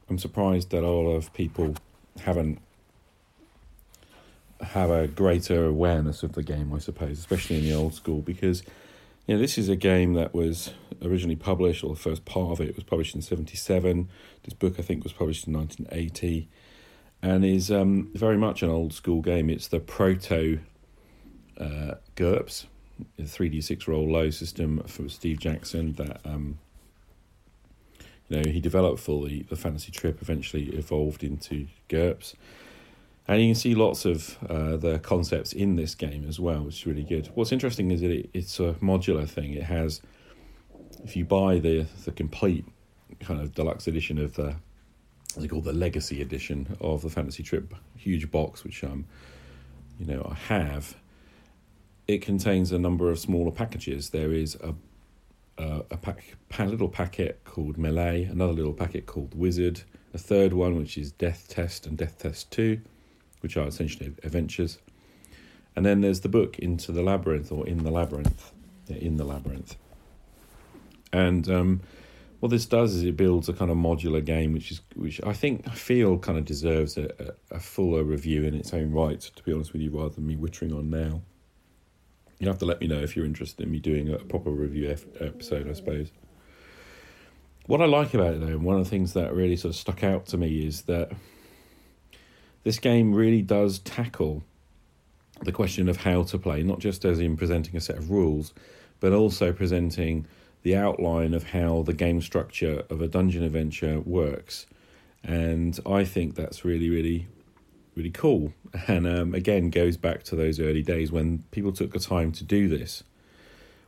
I'm 0.10 0.18
surprised 0.18 0.72
that 0.72 0.84
a 0.84 0.90
lot 0.90 1.12
of 1.12 1.32
people 1.34 1.76
haven't 2.22 2.60
have 4.64 4.90
a 4.90 5.08
greater 5.08 5.66
awareness 5.66 6.24
of 6.24 6.34
the 6.34 6.44
game, 6.44 6.74
I 6.74 6.80
suppose, 6.80 7.20
especially 7.20 7.58
in 7.58 7.64
the 7.64 7.74
old 7.74 7.94
school, 7.94 8.22
because 8.22 8.64
you 9.28 9.36
know 9.36 9.42
this 9.42 9.58
is 9.58 9.70
a 9.70 9.76
game 9.76 10.14
that 10.14 10.34
was 10.34 10.72
originally 11.02 11.36
published, 11.36 11.84
or 11.84 11.90
the 11.90 12.00
first 12.00 12.26
part 12.26 12.52
of 12.52 12.62
it 12.62 12.76
was 12.76 12.84
published 12.84 13.16
in 13.16 13.22
'77. 13.22 14.10
This 14.44 14.54
book, 14.54 14.76
I 14.80 14.82
think, 14.82 15.04
was 15.04 15.14
published 15.14 15.48
in 15.48 15.54
1980, 15.54 16.48
and 17.22 17.46
is 17.46 17.72
um, 17.72 18.12
very 18.14 18.38
much 18.38 18.64
an 18.64 18.70
old 18.70 18.94
school 18.94 19.22
game. 19.22 19.50
It's 19.50 19.68
the 19.68 19.80
proto 19.80 20.60
uh, 21.58 21.96
GURPS, 22.16 22.66
the 23.18 23.24
3d6 23.24 23.88
roll 23.88 24.12
low 24.12 24.30
system 24.30 24.84
from 24.88 25.10
Steve 25.10 25.40
Jackson 25.40 25.94
that 25.94 26.22
um, 26.26 26.60
you 28.30 28.38
know 28.38 28.52
he 28.52 28.60
developed 28.60 29.00
for 29.00 29.28
the, 29.28 29.44
the 29.44 29.56
fantasy 29.56 29.92
trip. 29.92 30.22
Eventually 30.22 30.66
evolved 30.76 31.24
into 31.24 31.68
GURPS 31.90 32.36
and 33.28 33.42
you 33.42 33.50
can 33.50 33.56
see 33.56 33.74
lots 33.74 34.06
of 34.06 34.38
uh, 34.50 34.76
the 34.76 35.00
concepts 35.00 35.54
in 35.54 35.76
this 35.76 35.96
game 35.96 36.26
as 36.28 36.40
well, 36.40 36.64
which 36.64 36.82
is 36.82 36.86
really 36.86 37.04
good. 37.04 37.30
What's 37.36 37.52
interesting 37.52 37.92
is 37.92 38.02
that 38.02 38.12
it, 38.12 38.30
it's 38.34 38.60
a 38.60 38.74
modular 38.82 39.28
thing. 39.28 39.54
It 39.54 39.64
has, 39.64 40.02
if 41.04 41.16
you 41.16 41.24
buy 41.24 41.60
the 41.60 41.86
the 42.04 42.12
complete 42.12 42.66
kind 43.20 43.40
of 43.40 43.54
deluxe 43.54 43.88
edition 43.88 44.18
of 44.18 44.34
the, 44.34 44.56
they 45.38 45.48
call 45.48 45.62
the 45.62 45.74
Legacy 45.74 46.22
edition 46.22 46.76
of 46.82 47.02
the 47.02 47.10
Fantasy 47.10 47.44
Trip 47.44 47.74
huge 47.96 48.30
box, 48.30 48.64
which 48.64 48.84
um, 48.84 49.06
you 50.00 50.06
know, 50.06 50.28
I 50.30 50.36
have. 50.54 50.96
It 52.06 52.22
contains 52.22 52.74
a 52.74 52.78
number 52.78 53.10
of 53.10 53.18
smaller 53.18 53.52
packages. 53.52 54.10
There 54.10 54.34
is 54.34 54.56
a 54.56 54.76
a, 55.58 55.98
pack, 55.98 56.36
a 56.58 56.66
little 56.66 56.90
packet 56.90 57.40
called 57.46 57.78
Melee, 57.78 58.24
another 58.24 58.54
little 58.54 58.74
packet 58.74 59.06
called 59.06 59.36
Wizard, 59.36 59.84
a 60.14 60.18
third 60.18 60.52
one 60.52 60.76
which 60.76 60.98
is 60.98 61.12
Death 61.12 61.48
Test 61.48 61.86
and 61.86 61.96
Death 61.96 62.18
Test 62.18 62.52
Two 62.52 62.82
which 63.44 63.58
are 63.58 63.68
essentially 63.68 64.14
adventures. 64.24 64.80
And 65.76 65.86
then 65.86 66.02
there's 66.02 66.22
the 66.22 66.30
book 66.30 66.58
Into 66.58 66.92
the 66.92 67.04
Labyrinth 67.04 67.52
or 67.52 67.68
In 67.68 67.84
the 67.84 67.92
Labyrinth. 67.92 68.52
in 68.88 69.18
the 69.18 69.24
Labyrinth. 69.26 69.76
And 71.12 71.48
um, 71.50 71.82
what 72.40 72.50
this 72.50 72.66
does 72.66 72.96
is 72.96 73.04
it 73.04 73.16
builds 73.16 73.48
a 73.50 73.54
kind 73.54 73.70
of 73.70 73.78
modular 73.78 74.24
game, 74.24 74.52
which 74.54 74.72
is 74.72 74.82
which 74.96 75.22
I 75.24 75.34
think 75.34 75.68
I 75.68 75.72
feel 75.72 76.18
kind 76.18 76.38
of 76.38 76.46
deserves 76.46 76.98
a, 76.98 77.06
a, 77.52 77.56
a 77.56 77.60
fuller 77.60 78.04
review 78.04 78.44
in 78.44 78.54
its 78.56 78.74
own 78.74 78.92
right. 78.92 79.20
To 79.20 79.44
be 79.44 79.54
honest 79.54 79.74
with 79.74 79.82
you, 79.82 79.92
rather 79.92 80.16
than 80.16 80.26
me 80.28 80.36
wittering 80.36 80.78
on 80.78 80.90
now. 80.90 81.22
You 82.40 82.48
have 82.50 82.58
to 82.60 82.66
let 82.66 82.82
me 82.82 82.88
know 82.88 83.00
if 83.00 83.16
you're 83.16 83.26
interested 83.26 83.64
in 83.64 83.72
me 83.72 83.80
doing 83.80 84.10
a 84.10 84.18
proper 84.18 84.50
review 84.50 84.90
episode, 85.22 85.70
I 85.70 85.74
suppose. 85.74 86.12
What 87.68 87.82
I 87.82 87.86
like 87.86 88.14
about 88.14 88.34
it, 88.34 88.42
though, 88.42 88.48
and 88.48 88.64
one 88.64 88.78
of 88.78 88.84
the 88.84 88.90
things 88.90 89.14
that 89.14 89.34
really 89.34 89.56
sort 89.56 89.74
of 89.74 89.80
stuck 89.80 90.04
out 90.04 90.26
to 90.28 90.38
me 90.38 90.66
is 90.66 90.82
that 90.82 91.14
this 92.64 92.80
game 92.80 93.14
really 93.14 93.42
does 93.42 93.80
tackle 93.80 94.44
the 95.42 95.52
question 95.52 95.90
of 95.90 95.98
how 95.98 96.24
to 96.24 96.38
play, 96.38 96.64
not 96.64 96.80
just 96.80 97.06
as 97.06 97.20
in 97.20 97.36
presenting 97.36 97.76
a 97.76 97.82
set 97.82 97.98
of 97.98 98.10
rules, 98.10 98.54
but 99.00 99.12
also 99.12 99.52
presenting 99.52 100.26
the 100.64 100.76
outline 100.76 101.34
of 101.34 101.50
how 101.50 101.84
the 101.84 101.94
game 101.94 102.22
structure 102.22 102.84
of 102.90 103.02
a 103.02 103.08
dungeon 103.08 103.44
adventure 103.44 104.00
works. 104.00 104.66
And 105.24 105.78
I 105.86 106.06
think 106.06 106.36
that's 106.36 106.64
really, 106.64 106.90
really, 106.90 107.28
really 107.96 108.12
cool. 108.12 108.54
And 108.88 109.06
um, 109.06 109.36
again, 109.36 109.70
goes 109.70 109.98
back 109.98 110.24
to 110.24 110.36
those 110.36 110.60
early 110.60 110.82
days 110.82 111.12
when 111.12 111.44
people 111.52 111.72
took 111.72 111.94
the 111.94 112.00
time 112.00 112.32
to 112.32 112.44
do 112.44 112.68
this. 112.68 113.04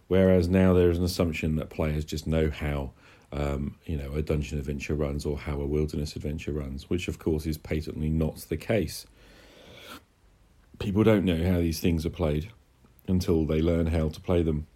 Whereas 0.07 0.47
now 0.47 0.73
there 0.73 0.91
is 0.91 0.99
an 0.99 1.03
assumption 1.03 1.55
that 1.55 1.71
players 1.71 2.05
just 2.05 2.27
know 2.27 2.51
how 2.51 2.91
um, 3.35 3.75
you 3.85 3.97
know, 3.97 4.13
a 4.13 4.21
dungeon 4.21 4.57
adventure 4.57 4.95
runs 4.95 5.25
or 5.25 5.37
how 5.37 5.59
a 5.59 5.67
wilderness 5.67 6.15
adventure 6.15 6.53
runs, 6.53 6.89
which 6.89 7.09
of 7.09 7.19
course 7.19 7.45
is 7.45 7.57
patently 7.57 8.09
not 8.09 8.37
the 8.37 8.55
case. 8.55 9.05
People 10.79 11.03
don't 11.03 11.25
know 11.25 11.43
how 11.43 11.59
these 11.59 11.81
things 11.81 12.05
are 12.05 12.11
played 12.11 12.49
until 13.07 13.45
they 13.45 13.61
learn 13.61 13.87
how 13.87 14.07
to 14.07 14.21
play 14.21 14.41
them. 14.41 14.67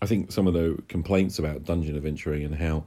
I 0.00 0.06
think 0.06 0.30
some 0.30 0.46
of 0.46 0.54
the 0.54 0.80
complaints 0.88 1.38
about 1.38 1.64
dungeon 1.64 1.96
adventuring 1.96 2.44
and 2.44 2.54
how 2.54 2.84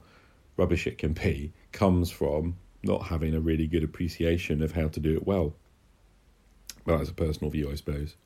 rubbish 0.56 0.86
it 0.86 0.96
can 0.96 1.12
be 1.12 1.52
comes 1.72 2.10
from 2.10 2.56
not 2.82 3.06
having 3.06 3.34
a 3.34 3.40
really 3.40 3.66
good 3.66 3.84
appreciation 3.84 4.62
of 4.62 4.72
how 4.72 4.88
to 4.88 5.00
do 5.00 5.14
it 5.14 5.26
well. 5.26 5.54
But 6.86 6.98
that's 6.98 7.10
a 7.10 7.14
personal 7.14 7.50
view, 7.50 7.70
I 7.70 7.74
suppose. 7.74 8.16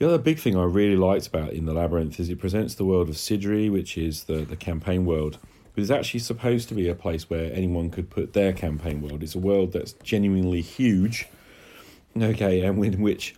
The 0.00 0.06
other 0.06 0.16
big 0.16 0.38
thing 0.38 0.56
I 0.56 0.64
really 0.64 0.96
liked 0.96 1.26
about 1.26 1.52
In 1.52 1.66
the 1.66 1.74
Labyrinth 1.74 2.18
is 2.18 2.30
it 2.30 2.38
presents 2.38 2.74
the 2.74 2.86
world 2.86 3.10
of 3.10 3.16
Cidri, 3.16 3.70
which 3.70 3.98
is 3.98 4.24
the, 4.24 4.46
the 4.46 4.56
campaign 4.56 5.04
world. 5.04 5.36
But 5.74 5.82
it's 5.82 5.90
actually 5.90 6.20
supposed 6.20 6.70
to 6.70 6.74
be 6.74 6.88
a 6.88 6.94
place 6.94 7.28
where 7.28 7.52
anyone 7.52 7.90
could 7.90 8.08
put 8.08 8.32
their 8.32 8.54
campaign 8.54 9.02
world. 9.02 9.22
It's 9.22 9.34
a 9.34 9.38
world 9.38 9.74
that's 9.74 9.92
genuinely 10.02 10.62
huge, 10.62 11.28
okay, 12.18 12.62
and 12.62 12.82
in 12.82 13.02
which 13.02 13.34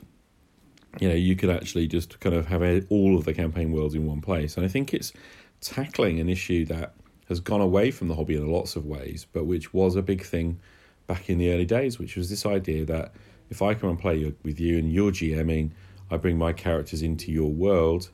you 1.01 1.09
know 1.09 1.17
you 1.17 1.35
could 1.35 1.51
actually 1.51 1.89
just 1.89 2.21
kind 2.21 2.37
of 2.37 2.47
have 2.47 2.63
all 2.91 3.19
of 3.19 3.25
the 3.25 3.35
campaign 3.35 3.73
worlds 3.73 3.97
in 3.97 4.07
one 4.07 4.21
place. 4.21 4.57
And 4.57 4.65
I 4.65 4.69
think 4.69 4.95
it's 4.95 5.13
tackling 5.61 6.21
an 6.21 6.29
issue 6.29 6.65
that 6.67 6.95
has 7.29 7.41
gone 7.41 7.61
away 7.61 7.91
from 7.91 8.07
the 8.07 8.15
hobby 8.15 8.37
in 8.37 8.53
lots 8.53 8.77
of 8.77 8.87
ways, 8.87 9.27
but 9.33 9.47
which 9.47 9.75
was 9.75 9.97
a 9.97 10.03
big 10.03 10.23
thing 10.23 10.61
back 11.09 11.29
in 11.29 11.39
the 11.39 11.53
early 11.53 11.65
days, 11.65 11.99
which 11.99 12.15
was 12.15 12.31
this 12.31 12.47
idea 12.47 12.85
that 12.85 13.13
if 13.51 13.63
I 13.63 13.75
come 13.75 13.91
and 13.91 13.99
play 13.99 14.33
with 14.45 14.61
you 14.61 14.79
and 14.79 14.93
you're 14.93 15.11
GMing 15.11 15.73
I 16.13 16.19
bring 16.19 16.37
my 16.37 16.53
characters 16.53 17.03
into 17.03 17.33
your 17.33 17.51
world. 17.51 18.11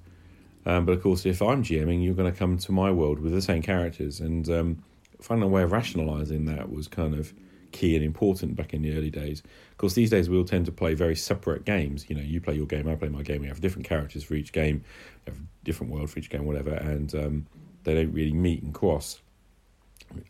Um, 0.64 0.84
but 0.84 0.92
of 0.92 1.02
course, 1.02 1.26
if 1.26 1.42
I'm 1.42 1.62
GMing, 1.62 2.04
you're 2.04 2.14
going 2.14 2.30
to 2.30 2.38
come 2.38 2.58
to 2.58 2.72
my 2.72 2.90
world 2.90 3.18
with 3.18 3.32
the 3.32 3.42
same 3.42 3.62
characters. 3.62 4.20
And 4.20 4.48
um, 4.48 4.84
finding 5.20 5.44
a 5.44 5.48
way 5.48 5.62
of 5.62 5.72
rationalising 5.72 6.44
that 6.44 6.70
was 6.70 6.86
kind 6.86 7.14
of 7.14 7.32
key 7.72 7.96
and 7.96 8.04
important 8.04 8.56
back 8.56 8.72
in 8.72 8.82
the 8.82 8.96
early 8.96 9.10
days. 9.10 9.42
Of 9.72 9.78
course, 9.78 9.94
these 9.94 10.10
days 10.10 10.30
we 10.30 10.36
all 10.36 10.44
tend 10.44 10.66
to 10.66 10.72
play 10.72 10.94
very 10.94 11.16
separate 11.16 11.64
games. 11.64 12.08
You 12.08 12.16
know, 12.16 12.22
you 12.22 12.40
play 12.40 12.54
your 12.54 12.66
game, 12.66 12.88
I 12.88 12.94
play 12.94 13.08
my 13.08 13.22
game. 13.22 13.42
We 13.42 13.48
have 13.48 13.60
different 13.60 13.86
characters 13.86 14.24
for 14.24 14.34
each 14.34 14.52
game, 14.52 14.84
we 15.26 15.32
have 15.32 15.40
different 15.64 15.92
world 15.92 16.10
for 16.10 16.18
each 16.18 16.30
game, 16.30 16.44
whatever, 16.44 16.72
and 16.72 17.14
um, 17.14 17.46
they 17.84 17.94
don't 17.94 18.12
really 18.12 18.32
meet 18.32 18.62
and 18.62 18.72
cross. 18.72 19.20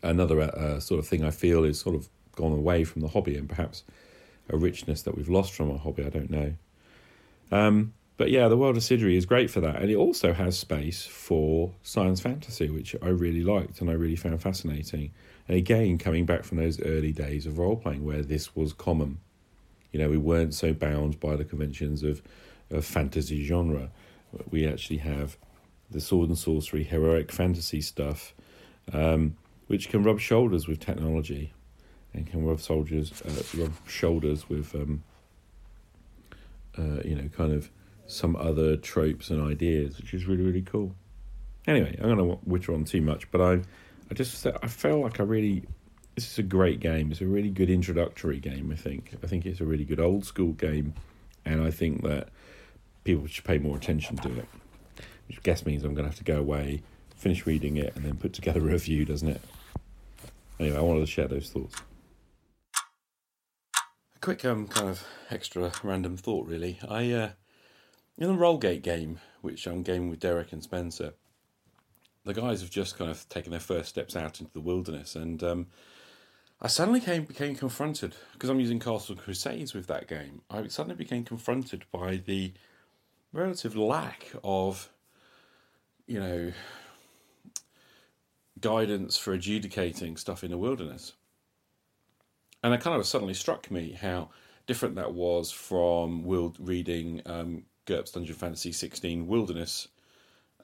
Another 0.03 0.41
uh, 0.41 0.79
sort 0.79 0.99
of 0.99 1.07
thing 1.07 1.23
I 1.23 1.31
feel 1.31 1.63
is 1.63 1.79
sort 1.79 1.95
of 1.95 2.09
gone 2.35 2.51
away 2.51 2.83
from 2.83 3.01
the 3.01 3.07
hobby 3.07 3.37
and 3.37 3.47
perhaps 3.47 3.83
a 4.49 4.57
richness 4.57 5.03
that 5.03 5.15
we've 5.15 5.29
lost 5.29 5.53
from 5.53 5.71
our 5.71 5.77
hobby. 5.77 6.03
I 6.03 6.09
don't 6.09 6.29
know. 6.29 6.53
Um, 7.51 7.93
but 8.17 8.31
yeah, 8.31 8.49
the 8.49 8.57
world 8.57 8.75
of 8.75 8.83
Cidri 8.83 9.15
is 9.15 9.25
great 9.25 9.49
for 9.49 9.61
that, 9.61 9.77
and 9.77 9.89
it 9.89 9.95
also 9.95 10.33
has 10.33 10.59
space 10.59 11.05
for 11.05 11.71
science 11.83 12.19
fantasy, 12.19 12.69
which 12.69 12.95
I 13.01 13.07
really 13.07 13.43
liked 13.43 13.79
and 13.79 13.89
I 13.89 13.93
really 13.93 14.17
found 14.17 14.41
fascinating. 14.41 15.11
And 15.47 15.57
again, 15.57 15.97
coming 15.97 16.25
back 16.25 16.43
from 16.43 16.57
those 16.57 16.81
early 16.81 17.13
days 17.13 17.45
of 17.45 17.57
role 17.57 17.77
playing 17.77 18.05
where 18.05 18.21
this 18.21 18.55
was 18.55 18.73
common, 18.73 19.19
you 19.91 19.99
know, 19.99 20.09
we 20.09 20.17
weren't 20.17 20.53
so 20.53 20.73
bound 20.73 21.19
by 21.19 21.35
the 21.35 21.45
conventions 21.45 22.03
of, 22.03 22.21
of 22.69 22.85
fantasy 22.85 23.43
genre. 23.45 23.89
We 24.51 24.67
actually 24.67 24.97
have 24.97 25.37
the 25.89 26.01
sword 26.01 26.29
and 26.29 26.37
sorcery, 26.37 26.83
heroic 26.83 27.31
fantasy 27.31 27.81
stuff, 27.81 28.33
um, 28.93 29.37
which 29.67 29.89
can 29.89 30.03
rub 30.03 30.19
shoulders 30.19 30.67
with 30.67 30.79
technology, 30.79 31.53
and 32.13 32.27
can 32.27 32.45
rub 32.45 32.59
soldiers 32.59 33.21
uh, 33.21 33.61
rub 33.61 33.73
shoulders 33.87 34.49
with 34.49 34.75
um, 34.75 35.03
uh, 36.79 37.01
you 37.03 37.15
know, 37.15 37.27
kind 37.29 37.53
of 37.53 37.69
some 38.07 38.35
other 38.35 38.77
tropes 38.77 39.29
and 39.29 39.41
ideas, 39.41 39.97
which 39.97 40.13
is 40.13 40.25
really 40.25 40.43
really 40.43 40.61
cool. 40.61 40.95
Anyway, 41.67 41.95
I'm 41.99 42.15
going 42.15 42.17
to 42.17 42.39
witcher 42.45 42.73
on 42.73 42.85
too 42.85 43.01
much, 43.01 43.29
but 43.31 43.41
I, 43.41 43.61
I 44.09 44.13
just 44.13 44.45
I 44.45 44.67
felt 44.67 45.01
like 45.01 45.19
I 45.19 45.23
really 45.23 45.65
this 46.15 46.31
is 46.31 46.39
a 46.39 46.43
great 46.43 46.79
game. 46.79 47.11
It's 47.11 47.21
a 47.21 47.27
really 47.27 47.49
good 47.49 47.69
introductory 47.69 48.39
game. 48.39 48.71
I 48.71 48.75
think. 48.75 49.15
I 49.23 49.27
think 49.27 49.45
it's 49.45 49.61
a 49.61 49.65
really 49.65 49.85
good 49.85 49.99
old 49.99 50.25
school 50.25 50.53
game, 50.53 50.93
and 51.45 51.61
I 51.61 51.71
think 51.71 52.03
that 52.03 52.29
people 53.03 53.27
should 53.27 53.45
pay 53.45 53.57
more 53.57 53.77
attention 53.77 54.17
to 54.17 54.29
it. 54.39 54.47
Which 55.27 55.37
I 55.37 55.41
guess 55.43 55.65
means 55.65 55.83
I'm 55.83 55.93
going 55.93 56.05
to 56.05 56.09
have 56.09 56.17
to 56.17 56.23
go 56.23 56.39
away, 56.39 56.81
finish 57.15 57.45
reading 57.45 57.77
it, 57.77 57.95
and 57.95 58.03
then 58.03 58.17
put 58.17 58.33
together 58.33 58.59
a 58.59 58.63
review, 58.63 59.05
doesn't 59.05 59.29
it? 59.29 59.41
Anyway, 60.59 60.77
I 60.77 60.81
wanted 60.81 61.01
to 61.01 61.05
share 61.05 61.27
those 61.27 61.49
thoughts. 61.49 61.75
Quick 64.21 64.43
um 64.43 64.67
kind 64.67 64.89
of 64.89 65.05
extra 65.31 65.71
random 65.81 66.17
thought, 66.17 66.45
really. 66.45 66.77
I 66.87 67.11
uh, 67.11 67.29
in 68.17 68.27
the 68.27 68.33
Rollgate 68.33 68.81
game, 68.81 69.19
which 69.41 69.65
I'm 69.65 69.81
gaming 69.81 70.09
with 70.09 70.19
Derek 70.19 70.51
and 70.51 70.61
Spencer, 70.61 71.13
the 72.25 72.33
guys 72.33 72.59
have 72.59 72.69
just 72.69 72.97
kind 72.97 73.09
of 73.09 73.27
taken 73.29 73.51
their 73.51 73.61
first 73.61 73.87
steps 73.87 74.17
out 74.17 74.41
into 74.41 74.51
the 74.51 74.59
wilderness, 74.59 75.15
and 75.15 75.41
um, 75.41 75.67
I 76.61 76.67
suddenly 76.67 76.99
came 76.99 77.23
became 77.23 77.55
confronted 77.55 78.13
because 78.33 78.49
I'm 78.49 78.59
using 78.59 78.79
Castle 78.79 79.15
Crusades 79.15 79.73
with 79.73 79.87
that 79.87 80.09
game. 80.09 80.41
I 80.49 80.67
suddenly 80.67 80.97
became 80.97 81.23
confronted 81.23 81.85
by 81.89 82.17
the 82.17 82.51
relative 83.31 83.77
lack 83.77 84.33
of, 84.43 84.89
you 86.07 86.19
know, 86.19 86.51
guidance 88.59 89.15
for 89.15 89.31
adjudicating 89.31 90.17
stuff 90.17 90.43
in 90.43 90.51
the 90.51 90.57
wilderness. 90.57 91.13
And 92.63 92.73
it 92.73 92.81
kind 92.81 92.99
of 92.99 93.05
suddenly 93.05 93.33
struck 93.33 93.71
me 93.71 93.93
how 93.93 94.29
different 94.67 94.95
that 94.95 95.13
was 95.13 95.51
from 95.51 96.23
wild 96.23 96.57
reading 96.59 97.21
um, 97.25 97.63
GURPS 97.85 98.11
Dungeon 98.11 98.35
Fantasy 98.35 98.71
16 98.71 99.27
Wilderness 99.27 99.87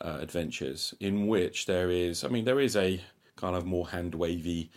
uh, 0.02 0.18
Adventures, 0.20 0.94
in 1.00 1.28
which 1.28 1.66
there 1.66 1.90
is, 1.90 2.24
I 2.24 2.28
mean, 2.28 2.46
there 2.46 2.60
is 2.60 2.76
a 2.76 3.02
kind 3.36 3.56
of 3.56 3.66
more 3.66 3.88
hand 3.88 4.14
wavy 4.14 4.70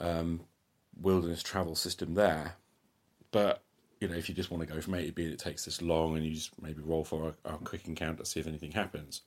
um, 0.00 0.40
wilderness 1.00 1.42
travel 1.42 1.74
system 1.74 2.14
there, 2.14 2.56
but 3.30 3.62
you 4.02 4.08
know, 4.08 4.16
if 4.16 4.28
you 4.28 4.34
just 4.34 4.50
want 4.50 4.66
to 4.66 4.74
go 4.74 4.80
from 4.80 4.94
A 4.94 5.06
to 5.06 5.12
B, 5.12 5.22
and 5.22 5.32
it 5.32 5.38
takes 5.38 5.64
this 5.64 5.80
long, 5.80 6.16
and 6.16 6.26
you 6.26 6.34
just 6.34 6.60
maybe 6.60 6.82
roll 6.82 7.04
for 7.04 7.34
a, 7.44 7.54
a 7.54 7.58
quick 7.58 7.86
encounter 7.86 8.24
to 8.24 8.28
see 8.28 8.40
if 8.40 8.48
anything 8.48 8.72
happens. 8.72 9.20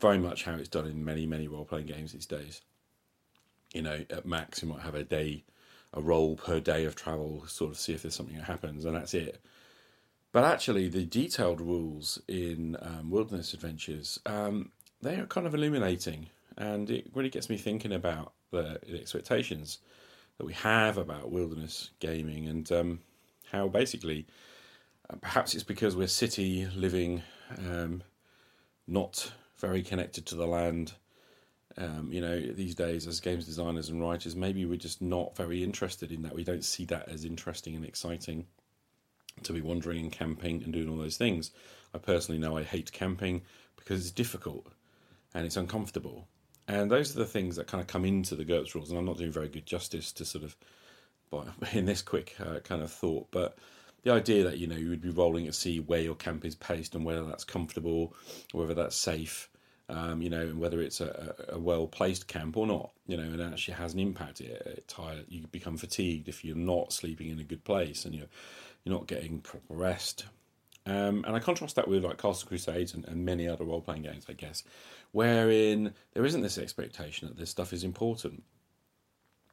Very 0.00 0.18
much 0.18 0.42
how 0.42 0.54
it's 0.54 0.68
done 0.68 0.86
in 0.86 1.04
many, 1.04 1.24
many 1.24 1.46
role 1.46 1.64
playing 1.64 1.86
games 1.86 2.12
these 2.12 2.26
days. 2.26 2.62
You 3.72 3.82
know, 3.82 4.04
at 4.10 4.26
max, 4.26 4.60
you 4.60 4.68
might 4.68 4.80
have 4.80 4.96
a 4.96 5.04
day, 5.04 5.44
a 5.94 6.00
roll 6.00 6.36
per 6.36 6.60
day 6.60 6.84
of 6.84 6.96
travel, 6.96 7.44
sort 7.46 7.70
of 7.70 7.78
see 7.78 7.92
if 7.92 8.02
there's 8.02 8.14
something 8.14 8.36
that 8.36 8.44
happens, 8.44 8.84
and 8.84 8.96
that's 8.96 9.14
it. 9.14 9.40
But 10.32 10.44
actually, 10.44 10.88
the 10.88 11.04
detailed 11.04 11.60
rules 11.60 12.20
in 12.26 12.76
um, 12.80 13.10
Wilderness 13.10 13.52
Adventures, 13.52 14.18
um, 14.24 14.70
they 15.02 15.16
are 15.16 15.26
kind 15.26 15.46
of 15.46 15.54
illuminating, 15.54 16.28
and 16.56 16.90
it 16.90 17.10
really 17.14 17.28
gets 17.28 17.50
me 17.50 17.58
thinking 17.58 17.92
about 17.92 18.32
the, 18.50 18.80
the 18.86 18.98
expectations 18.98 19.78
that 20.38 20.46
we 20.46 20.54
have 20.54 20.96
about 20.96 21.30
wilderness 21.30 21.90
gaming 22.00 22.48
and 22.48 22.72
um, 22.72 23.00
how 23.50 23.68
basically, 23.68 24.26
uh, 25.10 25.16
perhaps 25.20 25.54
it's 25.54 25.64
because 25.64 25.94
we're 25.94 26.08
city 26.08 26.66
living, 26.74 27.22
um, 27.58 28.02
not 28.86 29.32
very 29.58 29.82
connected 29.82 30.24
to 30.26 30.34
the 30.34 30.46
land. 30.46 30.94
Um, 31.78 32.08
you 32.12 32.20
know, 32.20 32.38
these 32.38 32.74
days 32.74 33.06
as 33.06 33.20
games 33.20 33.46
designers 33.46 33.88
and 33.88 34.00
writers, 34.00 34.36
maybe 34.36 34.64
we're 34.66 34.76
just 34.76 35.00
not 35.00 35.36
very 35.36 35.62
interested 35.62 36.12
in 36.12 36.22
that. 36.22 36.34
We 36.34 36.44
don't 36.44 36.64
see 36.64 36.84
that 36.86 37.08
as 37.08 37.24
interesting 37.24 37.74
and 37.74 37.84
exciting 37.84 38.46
to 39.42 39.52
be 39.52 39.62
wandering 39.62 40.00
and 40.00 40.12
camping 40.12 40.62
and 40.62 40.72
doing 40.72 40.88
all 40.88 40.98
those 40.98 41.16
things. 41.16 41.50
I 41.94 41.98
personally 41.98 42.38
know 42.40 42.56
I 42.56 42.62
hate 42.62 42.92
camping 42.92 43.42
because 43.76 44.00
it's 44.00 44.10
difficult 44.10 44.66
and 45.34 45.46
it's 45.46 45.56
uncomfortable. 45.56 46.28
And 46.68 46.90
those 46.90 47.14
are 47.14 47.18
the 47.18 47.26
things 47.26 47.56
that 47.56 47.66
kind 47.66 47.80
of 47.80 47.86
come 47.86 48.04
into 48.04 48.36
the 48.36 48.44
GURPS 48.44 48.74
rules, 48.74 48.90
and 48.90 48.98
I'm 48.98 49.04
not 49.04 49.18
doing 49.18 49.32
very 49.32 49.48
good 49.48 49.66
justice 49.66 50.12
to 50.12 50.24
sort 50.24 50.44
of 50.44 50.56
in 51.72 51.86
this 51.86 52.02
quick 52.02 52.36
uh, 52.40 52.60
kind 52.60 52.82
of 52.82 52.92
thought, 52.92 53.28
but 53.30 53.56
the 54.02 54.12
idea 54.12 54.44
that 54.44 54.58
you 54.58 54.66
know 54.66 54.76
you 54.76 54.90
would 54.90 55.00
be 55.00 55.10
rolling 55.10 55.46
to 55.46 55.52
see 55.52 55.80
where 55.80 56.00
your 56.00 56.14
camp 56.14 56.44
is 56.44 56.54
placed 56.54 56.94
and 56.94 57.04
whether 57.04 57.24
that's 57.24 57.44
comfortable, 57.44 58.14
or 58.52 58.60
whether 58.60 58.74
that's 58.74 58.96
safe, 58.96 59.48
um, 59.92 60.22
you 60.22 60.30
know, 60.30 60.40
and 60.40 60.58
whether 60.58 60.80
it's 60.80 61.00
a, 61.02 61.34
a 61.50 61.58
well 61.58 61.86
placed 61.86 62.26
camp 62.26 62.56
or 62.56 62.66
not, 62.66 62.92
you 63.06 63.16
know, 63.16 63.24
and 63.24 63.40
it 63.40 63.52
actually 63.52 63.74
has 63.74 63.92
an 63.92 64.00
impact. 64.00 64.40
It, 64.40 64.50
it 64.66 64.88
tired, 64.88 65.26
you 65.28 65.46
become 65.48 65.76
fatigued 65.76 66.28
if 66.28 66.44
you're 66.44 66.56
not 66.56 66.92
sleeping 66.92 67.28
in 67.28 67.38
a 67.38 67.44
good 67.44 67.62
place 67.62 68.04
and 68.04 68.14
you're 68.14 68.28
you're 68.84 68.94
not 68.94 69.06
getting 69.06 69.40
proper 69.40 69.74
rest. 69.74 70.24
Um, 70.86 71.24
and 71.24 71.36
I 71.36 71.38
contrast 71.38 71.76
that 71.76 71.86
with 71.86 72.04
like 72.04 72.18
Castle 72.18 72.48
Crusades 72.48 72.94
and, 72.94 73.04
and 73.04 73.24
many 73.24 73.46
other 73.46 73.64
role 73.64 73.82
playing 73.82 74.02
games, 74.02 74.24
I 74.28 74.32
guess, 74.32 74.64
wherein 75.12 75.92
there 76.14 76.24
isn't 76.24 76.40
this 76.40 76.58
expectation 76.58 77.28
that 77.28 77.38
this 77.38 77.50
stuff 77.50 77.72
is 77.72 77.84
important. 77.84 78.42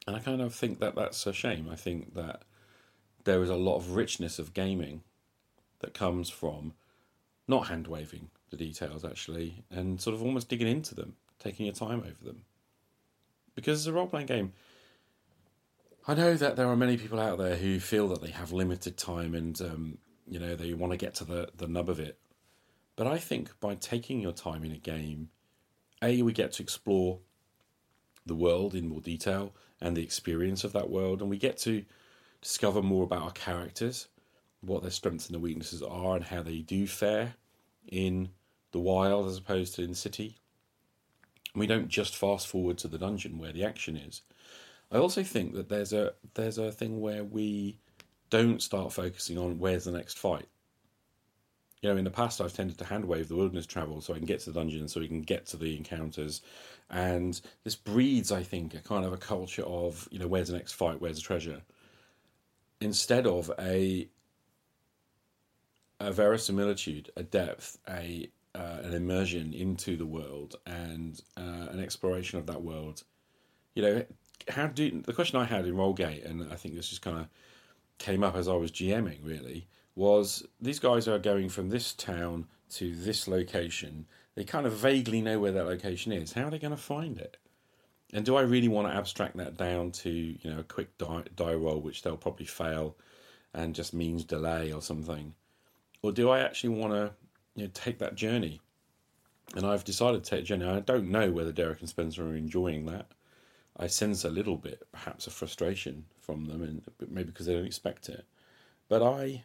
And 0.06 0.16
I 0.16 0.20
kind 0.20 0.40
of 0.40 0.54
think 0.54 0.80
that 0.80 0.96
that's 0.96 1.26
a 1.26 1.32
shame. 1.32 1.68
I 1.70 1.76
think 1.76 2.14
that 2.14 2.42
there 3.24 3.42
is 3.42 3.50
a 3.50 3.54
lot 3.54 3.76
of 3.76 3.94
richness 3.94 4.38
of 4.38 4.54
gaming 4.54 5.02
that 5.80 5.94
comes 5.94 6.30
from 6.30 6.72
not 7.46 7.68
hand 7.68 7.86
waving 7.86 8.30
the 8.50 8.56
details 8.56 9.04
actually 9.04 9.64
and 9.70 10.00
sort 10.00 10.14
of 10.14 10.22
almost 10.22 10.48
digging 10.48 10.68
into 10.68 10.94
them, 10.94 11.14
taking 11.38 11.66
your 11.66 11.74
time 11.74 12.00
over 12.00 12.24
them. 12.24 12.42
Because 13.54 13.80
as 13.80 13.86
a 13.86 13.92
role 13.92 14.06
playing 14.06 14.26
game, 14.26 14.52
I 16.06 16.14
know 16.14 16.34
that 16.34 16.56
there 16.56 16.66
are 16.66 16.76
many 16.76 16.96
people 16.96 17.20
out 17.20 17.38
there 17.38 17.56
who 17.56 17.78
feel 17.78 18.08
that 18.08 18.22
they 18.22 18.30
have 18.30 18.52
limited 18.52 18.96
time 18.96 19.34
and 19.34 19.60
um, 19.60 19.98
you 20.26 20.38
know 20.38 20.54
they 20.54 20.74
want 20.74 20.92
to 20.92 20.96
get 20.96 21.14
to 21.16 21.24
the, 21.24 21.48
the 21.56 21.68
nub 21.68 21.88
of 21.88 22.00
it. 22.00 22.18
But 22.96 23.06
I 23.06 23.18
think 23.18 23.58
by 23.60 23.74
taking 23.74 24.20
your 24.20 24.32
time 24.32 24.64
in 24.64 24.72
a 24.72 24.78
game, 24.78 25.30
a 26.02 26.22
we 26.22 26.32
get 26.32 26.52
to 26.52 26.62
explore 26.62 27.20
the 28.26 28.34
world 28.34 28.74
in 28.74 28.88
more 28.88 29.00
detail 29.00 29.54
and 29.80 29.96
the 29.96 30.02
experience 30.02 30.64
of 30.64 30.72
that 30.72 30.90
world, 30.90 31.20
and 31.20 31.30
we 31.30 31.38
get 31.38 31.56
to 31.58 31.84
discover 32.40 32.82
more 32.82 33.04
about 33.04 33.22
our 33.22 33.30
characters, 33.30 34.08
what 34.60 34.82
their 34.82 34.90
strengths 34.90 35.26
and 35.26 35.34
their 35.34 35.40
weaknesses 35.40 35.82
are, 35.82 36.16
and 36.16 36.24
how 36.24 36.42
they 36.42 36.58
do 36.58 36.86
fare 36.86 37.34
in 37.88 38.30
the 38.72 38.80
wild 38.80 39.26
as 39.26 39.38
opposed 39.38 39.74
to 39.74 39.82
in 39.82 39.90
the 39.90 39.96
city. 39.96 40.36
We 41.54 41.66
don't 41.66 41.88
just 41.88 42.16
fast 42.16 42.46
forward 42.46 42.78
to 42.78 42.88
the 42.88 42.98
dungeon 42.98 43.38
where 43.38 43.52
the 43.52 43.64
action 43.64 43.96
is. 43.96 44.22
I 44.92 44.98
also 44.98 45.22
think 45.22 45.54
that 45.54 45.68
there's 45.68 45.92
a 45.92 46.14
there's 46.34 46.58
a 46.58 46.72
thing 46.72 47.00
where 47.00 47.24
we 47.24 47.78
don't 48.30 48.62
start 48.62 48.92
focusing 48.92 49.38
on 49.38 49.58
where's 49.58 49.84
the 49.84 49.92
next 49.92 50.18
fight. 50.18 50.48
You 51.82 51.88
know, 51.88 51.96
in 51.96 52.04
the 52.04 52.10
past, 52.10 52.40
I've 52.40 52.52
tended 52.52 52.76
to 52.78 52.84
handwave 52.84 53.28
the 53.28 53.36
wilderness 53.36 53.66
travel 53.66 54.00
so 54.00 54.12
I 54.12 54.18
can 54.18 54.26
get 54.26 54.40
to 54.40 54.50
the 54.50 54.60
dungeon, 54.60 54.86
so 54.86 55.00
we 55.00 55.08
can 55.08 55.22
get 55.22 55.46
to 55.46 55.56
the 55.56 55.76
encounters, 55.76 56.42
and 56.90 57.40
this 57.64 57.74
breeds, 57.74 58.30
I 58.30 58.42
think, 58.42 58.74
a 58.74 58.80
kind 58.80 59.04
of 59.04 59.12
a 59.12 59.16
culture 59.16 59.62
of 59.62 60.08
you 60.10 60.18
know 60.18 60.26
where's 60.26 60.48
the 60.48 60.56
next 60.56 60.72
fight, 60.72 61.00
where's 61.00 61.16
the 61.16 61.22
treasure, 61.22 61.62
instead 62.80 63.26
of 63.26 63.50
a 63.58 64.08
a 66.00 66.10
verisimilitude, 66.10 67.10
a 67.16 67.22
depth, 67.22 67.78
a 67.88 68.28
uh, 68.54 68.78
an 68.82 68.94
immersion 68.94 69.52
into 69.52 69.96
the 69.96 70.06
world, 70.06 70.56
and 70.66 71.20
uh, 71.36 71.68
an 71.70 71.80
exploration 71.80 72.38
of 72.38 72.46
that 72.46 72.62
world. 72.62 73.04
You 73.74 73.82
know, 73.82 74.04
how 74.48 74.66
do 74.66 75.02
the 75.02 75.12
question 75.12 75.38
I 75.38 75.44
had 75.44 75.66
in 75.66 75.74
Rollgate, 75.74 76.28
and 76.28 76.52
I 76.52 76.56
think 76.56 76.74
this 76.74 76.88
just 76.88 77.02
kind 77.02 77.18
of 77.18 77.28
came 77.98 78.24
up 78.24 78.34
as 78.34 78.48
I 78.48 78.54
was 78.54 78.72
GMing 78.72 79.18
really, 79.22 79.68
was 79.94 80.46
these 80.60 80.78
guys 80.78 81.06
are 81.06 81.18
going 81.18 81.48
from 81.48 81.68
this 81.68 81.92
town 81.92 82.46
to 82.70 82.94
this 82.94 83.26
location 83.26 84.06
they 84.34 84.44
kind 84.44 84.66
of 84.66 84.72
vaguely 84.72 85.20
know 85.20 85.38
where 85.38 85.52
that 85.52 85.66
location 85.66 86.12
is. 86.12 86.32
How 86.32 86.44
are 86.44 86.50
they 86.50 86.58
going 86.58 86.70
to 86.70 86.76
find 86.76 87.18
it? 87.18 87.36
And 88.12 88.24
do 88.24 88.36
I 88.36 88.42
really 88.42 88.68
want 88.68 88.88
to 88.88 88.94
abstract 88.94 89.36
that 89.36 89.56
down 89.56 89.90
to 89.92 90.10
you 90.10 90.50
know 90.50 90.60
a 90.60 90.64
quick 90.64 90.96
die, 90.98 91.24
die 91.36 91.54
roll, 91.54 91.80
which 91.80 92.02
they'll 92.02 92.16
probably 92.16 92.46
fail, 92.46 92.96
and 93.54 93.74
just 93.74 93.94
means 93.94 94.24
delay 94.24 94.72
or 94.72 94.82
something, 94.82 95.34
or 96.02 96.10
do 96.10 96.30
I 96.30 96.40
actually 96.40 96.70
want 96.70 96.92
to 96.94 97.12
you 97.54 97.64
know, 97.64 97.70
take 97.72 97.98
that 97.98 98.14
journey? 98.14 98.60
And 99.56 99.66
I've 99.66 99.84
decided 99.84 100.22
to 100.22 100.30
take 100.30 100.40
a 100.40 100.46
journey. 100.46 100.64
I 100.66 100.80
don't 100.80 101.10
know 101.10 101.30
whether 101.32 101.52
Derek 101.52 101.80
and 101.80 101.88
Spencer 101.88 102.24
are 102.24 102.36
enjoying 102.36 102.86
that. 102.86 103.06
I 103.76 103.86
sense 103.86 104.24
a 104.24 104.30
little 104.30 104.56
bit, 104.56 104.86
perhaps, 104.92 105.26
a 105.26 105.30
frustration 105.30 106.04
from 106.20 106.44
them, 106.44 106.62
and 106.62 106.82
maybe 107.08 107.30
because 107.30 107.46
they 107.46 107.54
don't 107.54 107.64
expect 107.64 108.08
it. 108.08 108.24
But 108.88 109.02
I, 109.02 109.44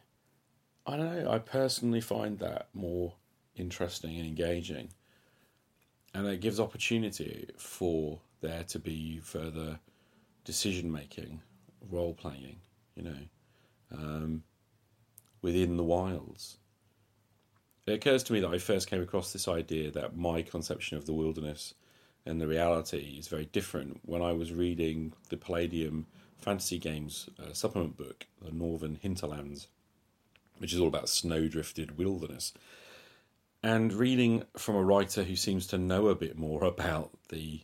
I 0.86 0.96
don't 0.96 1.24
know. 1.24 1.30
I 1.30 1.38
personally 1.38 2.00
find 2.00 2.38
that 2.38 2.68
more 2.74 3.14
interesting 3.56 4.16
and 4.16 4.26
engaging. 4.26 4.90
And 6.14 6.26
it 6.26 6.40
gives 6.40 6.60
opportunity 6.60 7.48
for 7.56 8.20
there 8.40 8.64
to 8.64 8.78
be 8.78 9.18
further 9.22 9.78
decision 10.44 10.90
making, 10.90 11.40
role 11.90 12.14
playing, 12.14 12.58
you 12.94 13.02
know, 13.02 13.18
um, 13.92 14.42
within 15.42 15.76
the 15.76 15.84
wilds. 15.84 16.58
It 17.86 17.92
occurs 17.92 18.22
to 18.24 18.32
me 18.32 18.40
that 18.40 18.50
I 18.50 18.58
first 18.58 18.88
came 18.90 19.02
across 19.02 19.32
this 19.32 19.46
idea 19.46 19.90
that 19.92 20.16
my 20.16 20.42
conception 20.42 20.96
of 20.98 21.06
the 21.06 21.12
wilderness 21.12 21.74
and 22.24 22.40
the 22.40 22.48
reality 22.48 23.16
is 23.18 23.28
very 23.28 23.46
different 23.46 24.00
when 24.04 24.22
I 24.22 24.32
was 24.32 24.52
reading 24.52 25.12
the 25.28 25.36
Palladium 25.36 26.06
Fantasy 26.38 26.78
Games 26.78 27.30
uh, 27.38 27.52
supplement 27.52 27.96
book, 27.96 28.26
The 28.42 28.50
Northern 28.50 28.96
Hinterlands. 29.00 29.68
which 30.58 30.72
is 30.72 30.80
all 30.80 30.88
about 30.88 31.08
snow 31.08 31.48
drifted 31.48 31.98
wilderness. 31.98 32.52
And 33.62 33.92
reading 33.92 34.44
from 34.56 34.76
a 34.76 34.82
writer 34.82 35.24
who 35.24 35.36
seems 35.36 35.66
to 35.68 35.78
know 35.78 36.08
a 36.08 36.14
bit 36.14 36.36
more 36.38 36.64
about 36.64 37.10
the 37.28 37.62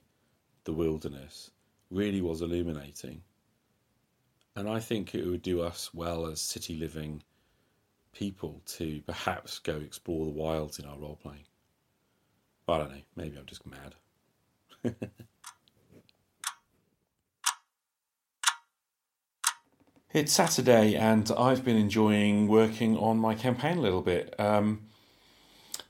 the 0.64 0.72
wilderness 0.72 1.50
really 1.90 2.20
was 2.20 2.40
illuminating. 2.40 3.22
And 4.54 4.68
I 4.68 4.78
think 4.78 5.14
it 5.14 5.26
would 5.26 5.42
do 5.42 5.60
us 5.60 5.92
well 5.92 6.26
as 6.26 6.40
city 6.40 6.76
living 6.76 7.22
people 8.12 8.62
to 8.66 9.02
perhaps 9.06 9.58
go 9.58 9.76
explore 9.76 10.26
the 10.26 10.32
wilds 10.32 10.78
in 10.78 10.84
our 10.84 10.96
role 10.96 11.18
playing. 11.22 11.44
I 12.68 12.78
don't 12.78 12.90
know, 12.90 13.02
maybe 13.16 13.36
I'm 13.36 13.46
just 13.46 13.62
mad. 13.66 13.94
it's 20.12 20.32
Saturday, 20.32 20.94
and 20.94 21.30
I've 21.36 21.64
been 21.64 21.76
enjoying 21.76 22.48
working 22.48 22.96
on 22.96 23.18
my 23.18 23.34
campaign 23.34 23.78
a 23.78 23.80
little 23.80 24.02
bit. 24.02 24.34
Um, 24.38 24.82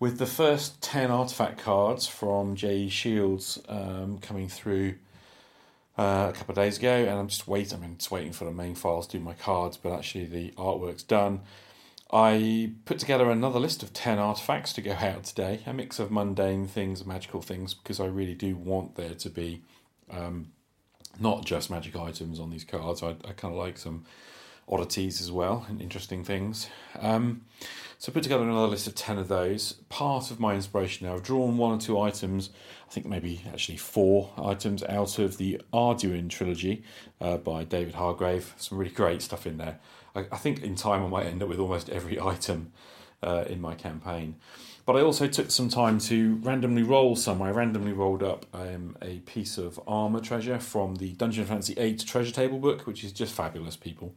with 0.00 0.18
the 0.18 0.26
first 0.26 0.82
10 0.82 1.12
artifact 1.12 1.58
cards 1.58 2.08
from 2.08 2.56
J. 2.56 2.88
Shields 2.88 3.60
um, 3.68 4.18
coming 4.18 4.48
through 4.48 4.94
uh, 5.96 6.30
a 6.30 6.36
couple 6.36 6.52
of 6.52 6.56
days 6.56 6.78
ago, 6.78 6.92
and 6.92 7.10
I'm 7.10 7.28
just 7.28 7.46
waiting. 7.46 7.84
I'm 7.84 7.96
just 7.96 8.10
waiting 8.10 8.32
for 8.32 8.44
the 8.44 8.50
main 8.50 8.74
files 8.74 9.06
to 9.08 9.18
do 9.18 9.22
my 9.22 9.34
cards, 9.34 9.76
but 9.76 9.92
actually 9.92 10.24
the 10.24 10.50
artwork's 10.52 11.04
done. 11.04 11.42
I 12.12 12.72
put 12.84 12.98
together 12.98 13.30
another 13.30 13.58
list 13.58 13.82
of 13.82 13.94
10 13.94 14.18
artifacts 14.18 14.74
to 14.74 14.82
go 14.82 14.92
out 14.92 15.24
today, 15.24 15.60
a 15.64 15.72
mix 15.72 15.98
of 15.98 16.10
mundane 16.10 16.66
things, 16.66 17.06
magical 17.06 17.40
things, 17.40 17.72
because 17.72 18.00
I 18.00 18.06
really 18.06 18.34
do 18.34 18.54
want 18.54 18.96
there 18.96 19.14
to 19.14 19.30
be 19.30 19.62
um, 20.10 20.52
not 21.18 21.46
just 21.46 21.70
magic 21.70 21.96
items 21.96 22.38
on 22.38 22.50
these 22.50 22.64
cards. 22.64 23.02
I, 23.02 23.10
I 23.10 23.32
kind 23.32 23.54
of 23.54 23.54
like 23.54 23.78
some 23.78 24.04
oddities 24.68 25.20
as 25.20 25.32
well 25.32 25.66
and 25.68 25.80
interesting 25.80 26.22
things. 26.22 26.68
Um, 27.00 27.42
so 27.98 28.10
I 28.10 28.12
put 28.12 28.24
together 28.24 28.44
another 28.44 28.66
list 28.66 28.86
of 28.86 28.94
10 28.94 29.16
of 29.18 29.28
those. 29.28 29.72
Part 29.88 30.30
of 30.30 30.38
my 30.38 30.54
inspiration 30.54 31.06
now, 31.06 31.14
I've 31.14 31.22
drawn 31.22 31.56
one 31.56 31.72
or 31.72 31.80
two 31.80 31.98
items, 31.98 32.50
I 32.88 32.92
think 32.92 33.06
maybe 33.06 33.42
actually 33.50 33.78
four 33.78 34.32
items 34.36 34.82
out 34.82 35.18
of 35.18 35.38
the 35.38 35.60
Arduin 35.72 36.28
trilogy 36.28 36.82
uh, 37.20 37.38
by 37.38 37.64
David 37.64 37.94
Hargrave. 37.94 38.54
Some 38.58 38.76
really 38.76 38.92
great 38.92 39.22
stuff 39.22 39.46
in 39.46 39.56
there. 39.56 39.78
I, 40.14 40.26
I 40.32 40.36
think 40.36 40.62
in 40.62 40.74
time 40.74 41.04
I 41.04 41.08
might 41.08 41.26
end 41.26 41.42
up 41.42 41.48
with 41.48 41.58
almost 41.58 41.88
every 41.90 42.20
item 42.32 42.72
uh, 43.22 43.44
in 43.48 43.60
my 43.60 43.74
campaign. 43.74 44.36
But 44.84 44.96
I 44.96 45.02
also 45.02 45.28
took 45.28 45.50
some 45.50 45.68
time 45.68 46.00
to 46.00 46.36
randomly 46.42 46.82
roll 46.82 47.14
some. 47.14 47.40
I 47.40 47.50
randomly 47.50 47.92
rolled 47.92 48.22
up 48.22 48.46
um, 48.52 48.96
a 49.00 49.20
piece 49.20 49.56
of 49.56 49.80
armor 49.86 50.20
treasure 50.20 50.58
from 50.58 50.96
the 50.96 51.12
Dungeon 51.12 51.44
Fantasy 51.44 51.74
8 51.76 52.04
treasure 52.04 52.32
table 52.32 52.58
book, 52.58 52.86
which 52.86 53.04
is 53.04 53.12
just 53.12 53.32
fabulous, 53.32 53.76
people. 53.76 54.14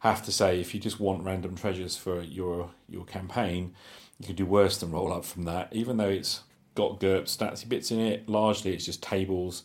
Have 0.00 0.24
to 0.24 0.32
say, 0.32 0.58
if 0.58 0.72
you 0.72 0.80
just 0.80 0.98
want 0.98 1.24
random 1.24 1.54
treasures 1.54 1.96
for 1.98 2.22
your 2.22 2.70
your 2.88 3.04
campaign, 3.04 3.74
you 4.18 4.26
can 4.26 4.36
do 4.36 4.46
worse 4.46 4.78
than 4.78 4.90
roll 4.90 5.12
up 5.12 5.26
from 5.26 5.42
that. 5.44 5.68
Even 5.72 5.98
though 5.98 6.08
it's 6.08 6.40
got 6.74 7.00
GURP 7.00 7.24
statsy 7.24 7.68
bits 7.68 7.90
in 7.90 8.00
it, 8.00 8.26
largely 8.26 8.72
it's 8.72 8.86
just 8.86 9.02
tables, 9.02 9.64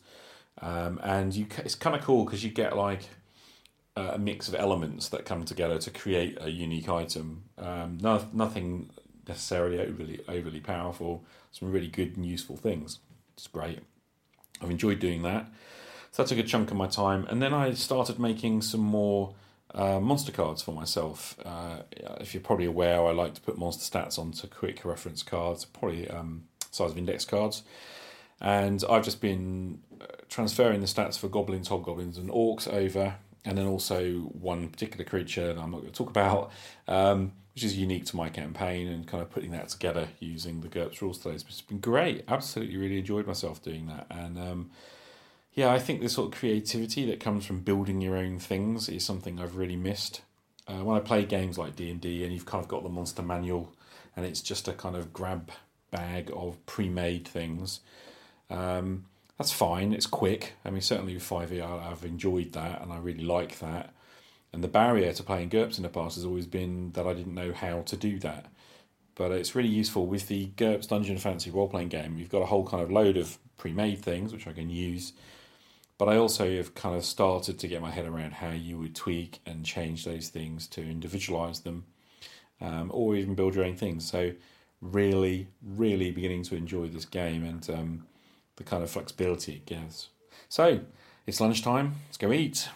um, 0.62 1.00
and 1.02 1.34
you 1.34 1.46
it's 1.60 1.76
kind 1.76 1.96
of 1.96 2.02
cool 2.02 2.26
because 2.26 2.44
you 2.44 2.50
get 2.50 2.76
like 2.76 3.08
a 3.96 4.18
mix 4.18 4.48
of 4.48 4.56
elements 4.56 5.10
that 5.10 5.26
come 5.26 5.46
together 5.46 5.78
to 5.80 5.90
create 5.90 6.38
a 6.42 6.50
unique 6.50 6.90
item. 6.90 7.44
Um, 7.58 7.98
no, 8.02 8.26
nothing 8.34 8.90
necessarily 9.28 9.80
overly 9.80 10.22
overly 10.28 10.60
powerful. 10.60 11.24
Some 11.52 11.72
really 11.72 11.88
good 11.88 12.18
and 12.18 12.26
useful 12.26 12.58
things. 12.58 13.00
It's 13.34 13.48
great. 13.48 13.80
I've 14.62 14.72
enjoyed 14.72 15.00
doing 15.00 15.24
that. 15.24 15.48
So 16.12 16.24
that 16.24 16.30
took 16.30 16.38
a 16.38 16.44
chunk 16.44 16.72
of 16.72 16.78
my 16.78 16.88
time, 16.88 17.26
and 17.30 17.42
then 17.42 17.54
I 17.54 17.74
started 17.74 18.20
making 18.20 18.62
some 18.62 18.82
more 18.82 19.34
uh, 19.74 20.00
monster 20.00 20.32
cards 20.32 20.62
for 20.62 20.72
myself. 20.72 21.38
Uh, 21.44 21.80
if 22.20 22.34
you're 22.34 22.44
probably 22.44 22.66
aware, 22.66 23.06
I 23.06 23.12
like 23.12 23.34
to 23.34 23.42
put 23.42 23.58
monster 23.58 23.84
stats 23.84 24.18
onto 24.18 24.48
quick 24.48 24.86
reference 24.86 25.24
cards, 25.24 25.66
probably 25.66 26.10
um, 26.10 26.46
size 26.72 26.92
of 26.92 26.98
index 26.98 27.26
cards. 27.26 27.64
And 28.40 28.84
I've 28.90 29.04
just 29.04 29.22
been 29.22 29.80
uh, 30.00 30.06
transferring 30.30 30.82
the 30.82 30.88
stats 30.88 31.18
for 31.18 31.28
goblins, 31.28 31.68
hobgoblins, 31.68 32.18
and 32.18 32.30
orcs 32.30 32.72
over 32.72 33.16
and 33.46 33.58
then 33.58 33.68
also 33.68 34.12
one 34.20 34.68
particular 34.70 35.06
creature 35.06 35.54
that 35.54 35.62
I'm 35.62 35.72
not 35.72 35.82
going 35.82 35.92
to 35.92 35.98
talk 35.98 36.10
about, 36.10 36.52
um, 36.88 37.34
which 37.54 37.64
is 37.64 37.78
unique 37.78 38.06
to 38.08 38.16
my 38.16 38.30
campaign, 38.30 38.88
and 38.88 39.08
kind 39.08 39.24
of 39.24 39.30
putting 39.30 39.52
that 39.52 39.70
together 39.70 40.08
using 40.20 40.62
the 40.62 40.68
GURPS 40.68 41.02
rules 41.02 41.20
today. 41.20 41.36
It's 41.36 41.62
been 41.62 41.80
great. 41.80 42.24
Absolutely, 42.28 42.78
really 42.78 43.00
enjoyed 43.00 43.28
myself 43.28 43.62
doing 43.62 43.88
that, 43.88 44.08
and 44.10 44.38
um, 44.38 44.72
yeah, 45.54 45.72
I 45.72 45.80
think 45.80 46.02
the 46.02 46.10
sort 46.10 46.34
of 46.34 46.40
creativity 46.40 47.06
that 47.06 47.22
comes 47.22 47.46
from 47.46 47.62
building 47.62 48.02
your 48.02 48.18
own 48.18 48.40
things 48.40 48.90
is 48.90 49.06
something 49.06 49.40
I've 49.40 49.56
really 49.56 49.78
missed. 49.78 50.22
Uh, 50.68 50.84
when 50.84 50.98
I 50.98 51.00
play 51.00 51.24
games 51.26 51.58
like 51.58 51.76
D 51.76 51.90
and 51.90 52.02
D, 52.02 52.24
and 52.24 52.34
you've 52.34 52.46
kind 52.46 52.64
of 52.64 52.68
got 52.68 52.84
the 52.84 52.90
monster 52.90 53.22
manual, 53.22 53.72
and 54.16 54.26
it's 54.26 54.42
just 54.42 54.68
a 54.68 54.74
kind 54.74 54.96
of 54.96 55.14
grab 55.14 55.52
bag 55.92 56.32
of 56.36 56.64
pre-made 56.66 57.28
things. 57.28 57.80
Um, 58.50 59.06
that's 59.38 59.52
fine. 59.52 59.94
It's 59.94 60.06
quick. 60.06 60.54
I 60.64 60.70
mean, 60.70 60.82
certainly 60.82 61.14
with 61.14 61.28
5e, 61.28 61.62
I've 61.62 62.06
enjoyed 62.06 62.54
that 62.54 62.82
and 62.82 62.92
I 62.92 62.98
really 62.98 63.24
like 63.24 63.60
that. 63.60 63.94
And 64.54 64.64
the 64.64 64.70
barrier 64.70 65.12
to 65.12 65.24
playing 65.24 65.50
GURPS 65.50 65.78
in 65.78 65.84
the 65.84 65.90
past 65.90 66.16
has 66.16 66.24
always 66.24 66.48
been 66.48 66.92
that 66.94 67.06
I 67.06 67.14
didn't 67.14 67.36
know 67.36 67.52
how 67.52 67.82
to 67.82 67.98
do 67.98 68.18
that. 68.20 68.46
But 69.16 69.32
it's 69.32 69.56
really 69.56 69.70
useful 69.70 70.08
with 70.08 70.28
the 70.28 70.48
GURPS 70.56 70.88
Dungeon 70.88 71.18
Fantasy 71.18 71.52
role 71.52 71.68
playing 71.68 71.90
game. 71.90 72.18
You've 72.18 72.30
got 72.30 72.42
a 72.42 72.46
whole 72.46 72.66
kind 72.66 72.82
of 72.82 72.92
load 72.92 73.18
of 73.18 73.38
pre 73.58 73.74
made 73.74 74.00
things 74.00 74.32
which 74.32 74.48
I 74.48 74.54
can 74.54 74.70
use. 74.70 75.12
But 75.98 76.10
I 76.10 76.18
also 76.18 76.50
have 76.56 76.76
kind 76.76 76.96
of 76.96 77.04
started 77.06 77.60
to 77.60 77.68
get 77.68 77.82
my 77.82 77.92
head 77.92 78.06
around 78.06 78.34
how 78.34 78.52
you 78.52 78.78
would 78.78 78.96
tweak 78.96 79.40
and 79.46 79.66
change 79.66 80.06
those 80.06 80.30
things 80.30 80.68
to 80.70 80.82
individualize 80.82 81.62
them 81.62 81.86
um, 82.60 82.92
or 82.94 83.16
even 83.16 83.36
build 83.36 83.56
your 83.56 83.66
own 83.66 83.76
things. 83.76 84.10
So, 84.10 84.34
really, 84.82 85.48
really 85.62 86.12
beginning 86.12 86.44
to 86.44 86.56
enjoy 86.56 86.88
this 86.88 87.06
game. 87.06 87.46
And 87.46 87.70
um, 87.70 88.08
the 88.58 88.64
kind 88.64 88.84
of 88.84 88.90
flexibility 88.90 89.54
it 89.54 89.66
gives. 89.66 90.10
So 90.50 90.80
it's 91.26 91.42
lunchtime. 91.42 91.96
Let's 92.08 92.18
go 92.18 92.32
eat. 92.32 92.70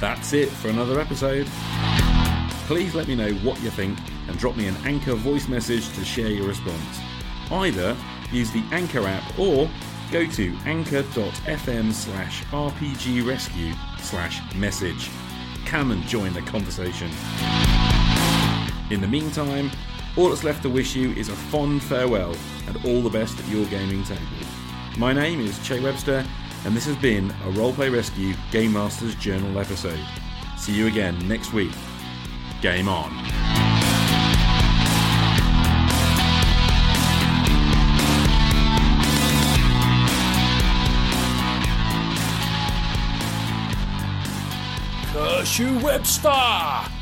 That's 0.00 0.32
it 0.32 0.48
for 0.50 0.68
another 0.68 1.00
episode. 1.00 1.46
Please 2.66 2.94
let 2.94 3.08
me 3.08 3.14
know 3.14 3.32
what 3.36 3.60
you 3.62 3.70
think 3.70 3.98
and 4.28 4.38
drop 4.38 4.56
me 4.56 4.66
an 4.66 4.76
Anchor 4.84 5.14
voice 5.14 5.48
message 5.48 5.88
to 5.94 6.04
share 6.04 6.28
your 6.28 6.46
response. 6.46 7.00
Either 7.50 7.96
use 8.32 8.50
the 8.50 8.64
Anchor 8.72 9.06
app 9.06 9.38
or 9.38 9.70
go 10.10 10.26
to 10.26 10.56
anchor.fm 10.64 11.92
slash 11.92 12.44
rpgrescue 12.44 14.00
slash 14.00 14.54
message. 14.54 15.10
Come 15.64 15.90
and 15.90 16.02
join 16.04 16.32
the 16.32 16.42
conversation. 16.42 17.10
In 18.90 19.00
the 19.00 19.08
meantime, 19.08 19.70
all 20.16 20.28
that's 20.28 20.44
left 20.44 20.62
to 20.62 20.70
wish 20.70 20.94
you 20.94 21.10
is 21.12 21.28
a 21.28 21.36
fond 21.36 21.82
farewell 21.82 22.34
and 22.66 22.76
all 22.84 23.02
the 23.02 23.10
best 23.10 23.38
at 23.38 23.48
your 23.48 23.66
gaming 23.66 24.04
table. 24.04 24.22
My 24.96 25.12
name 25.12 25.40
is 25.40 25.58
Che 25.66 25.80
Webster, 25.80 26.24
and 26.64 26.74
this 26.74 26.86
has 26.86 26.96
been 26.96 27.30
a 27.30 27.50
Roleplay 27.52 27.92
Rescue 27.92 28.34
Game 28.50 28.72
Masters 28.72 29.14
Journal 29.16 29.58
episode. 29.58 30.00
See 30.56 30.72
you 30.72 30.86
again 30.86 31.18
next 31.28 31.52
week. 31.52 31.72
Game 32.62 32.88
on. 32.88 33.35
Shoe 45.56 45.78
Webster! 45.78 46.95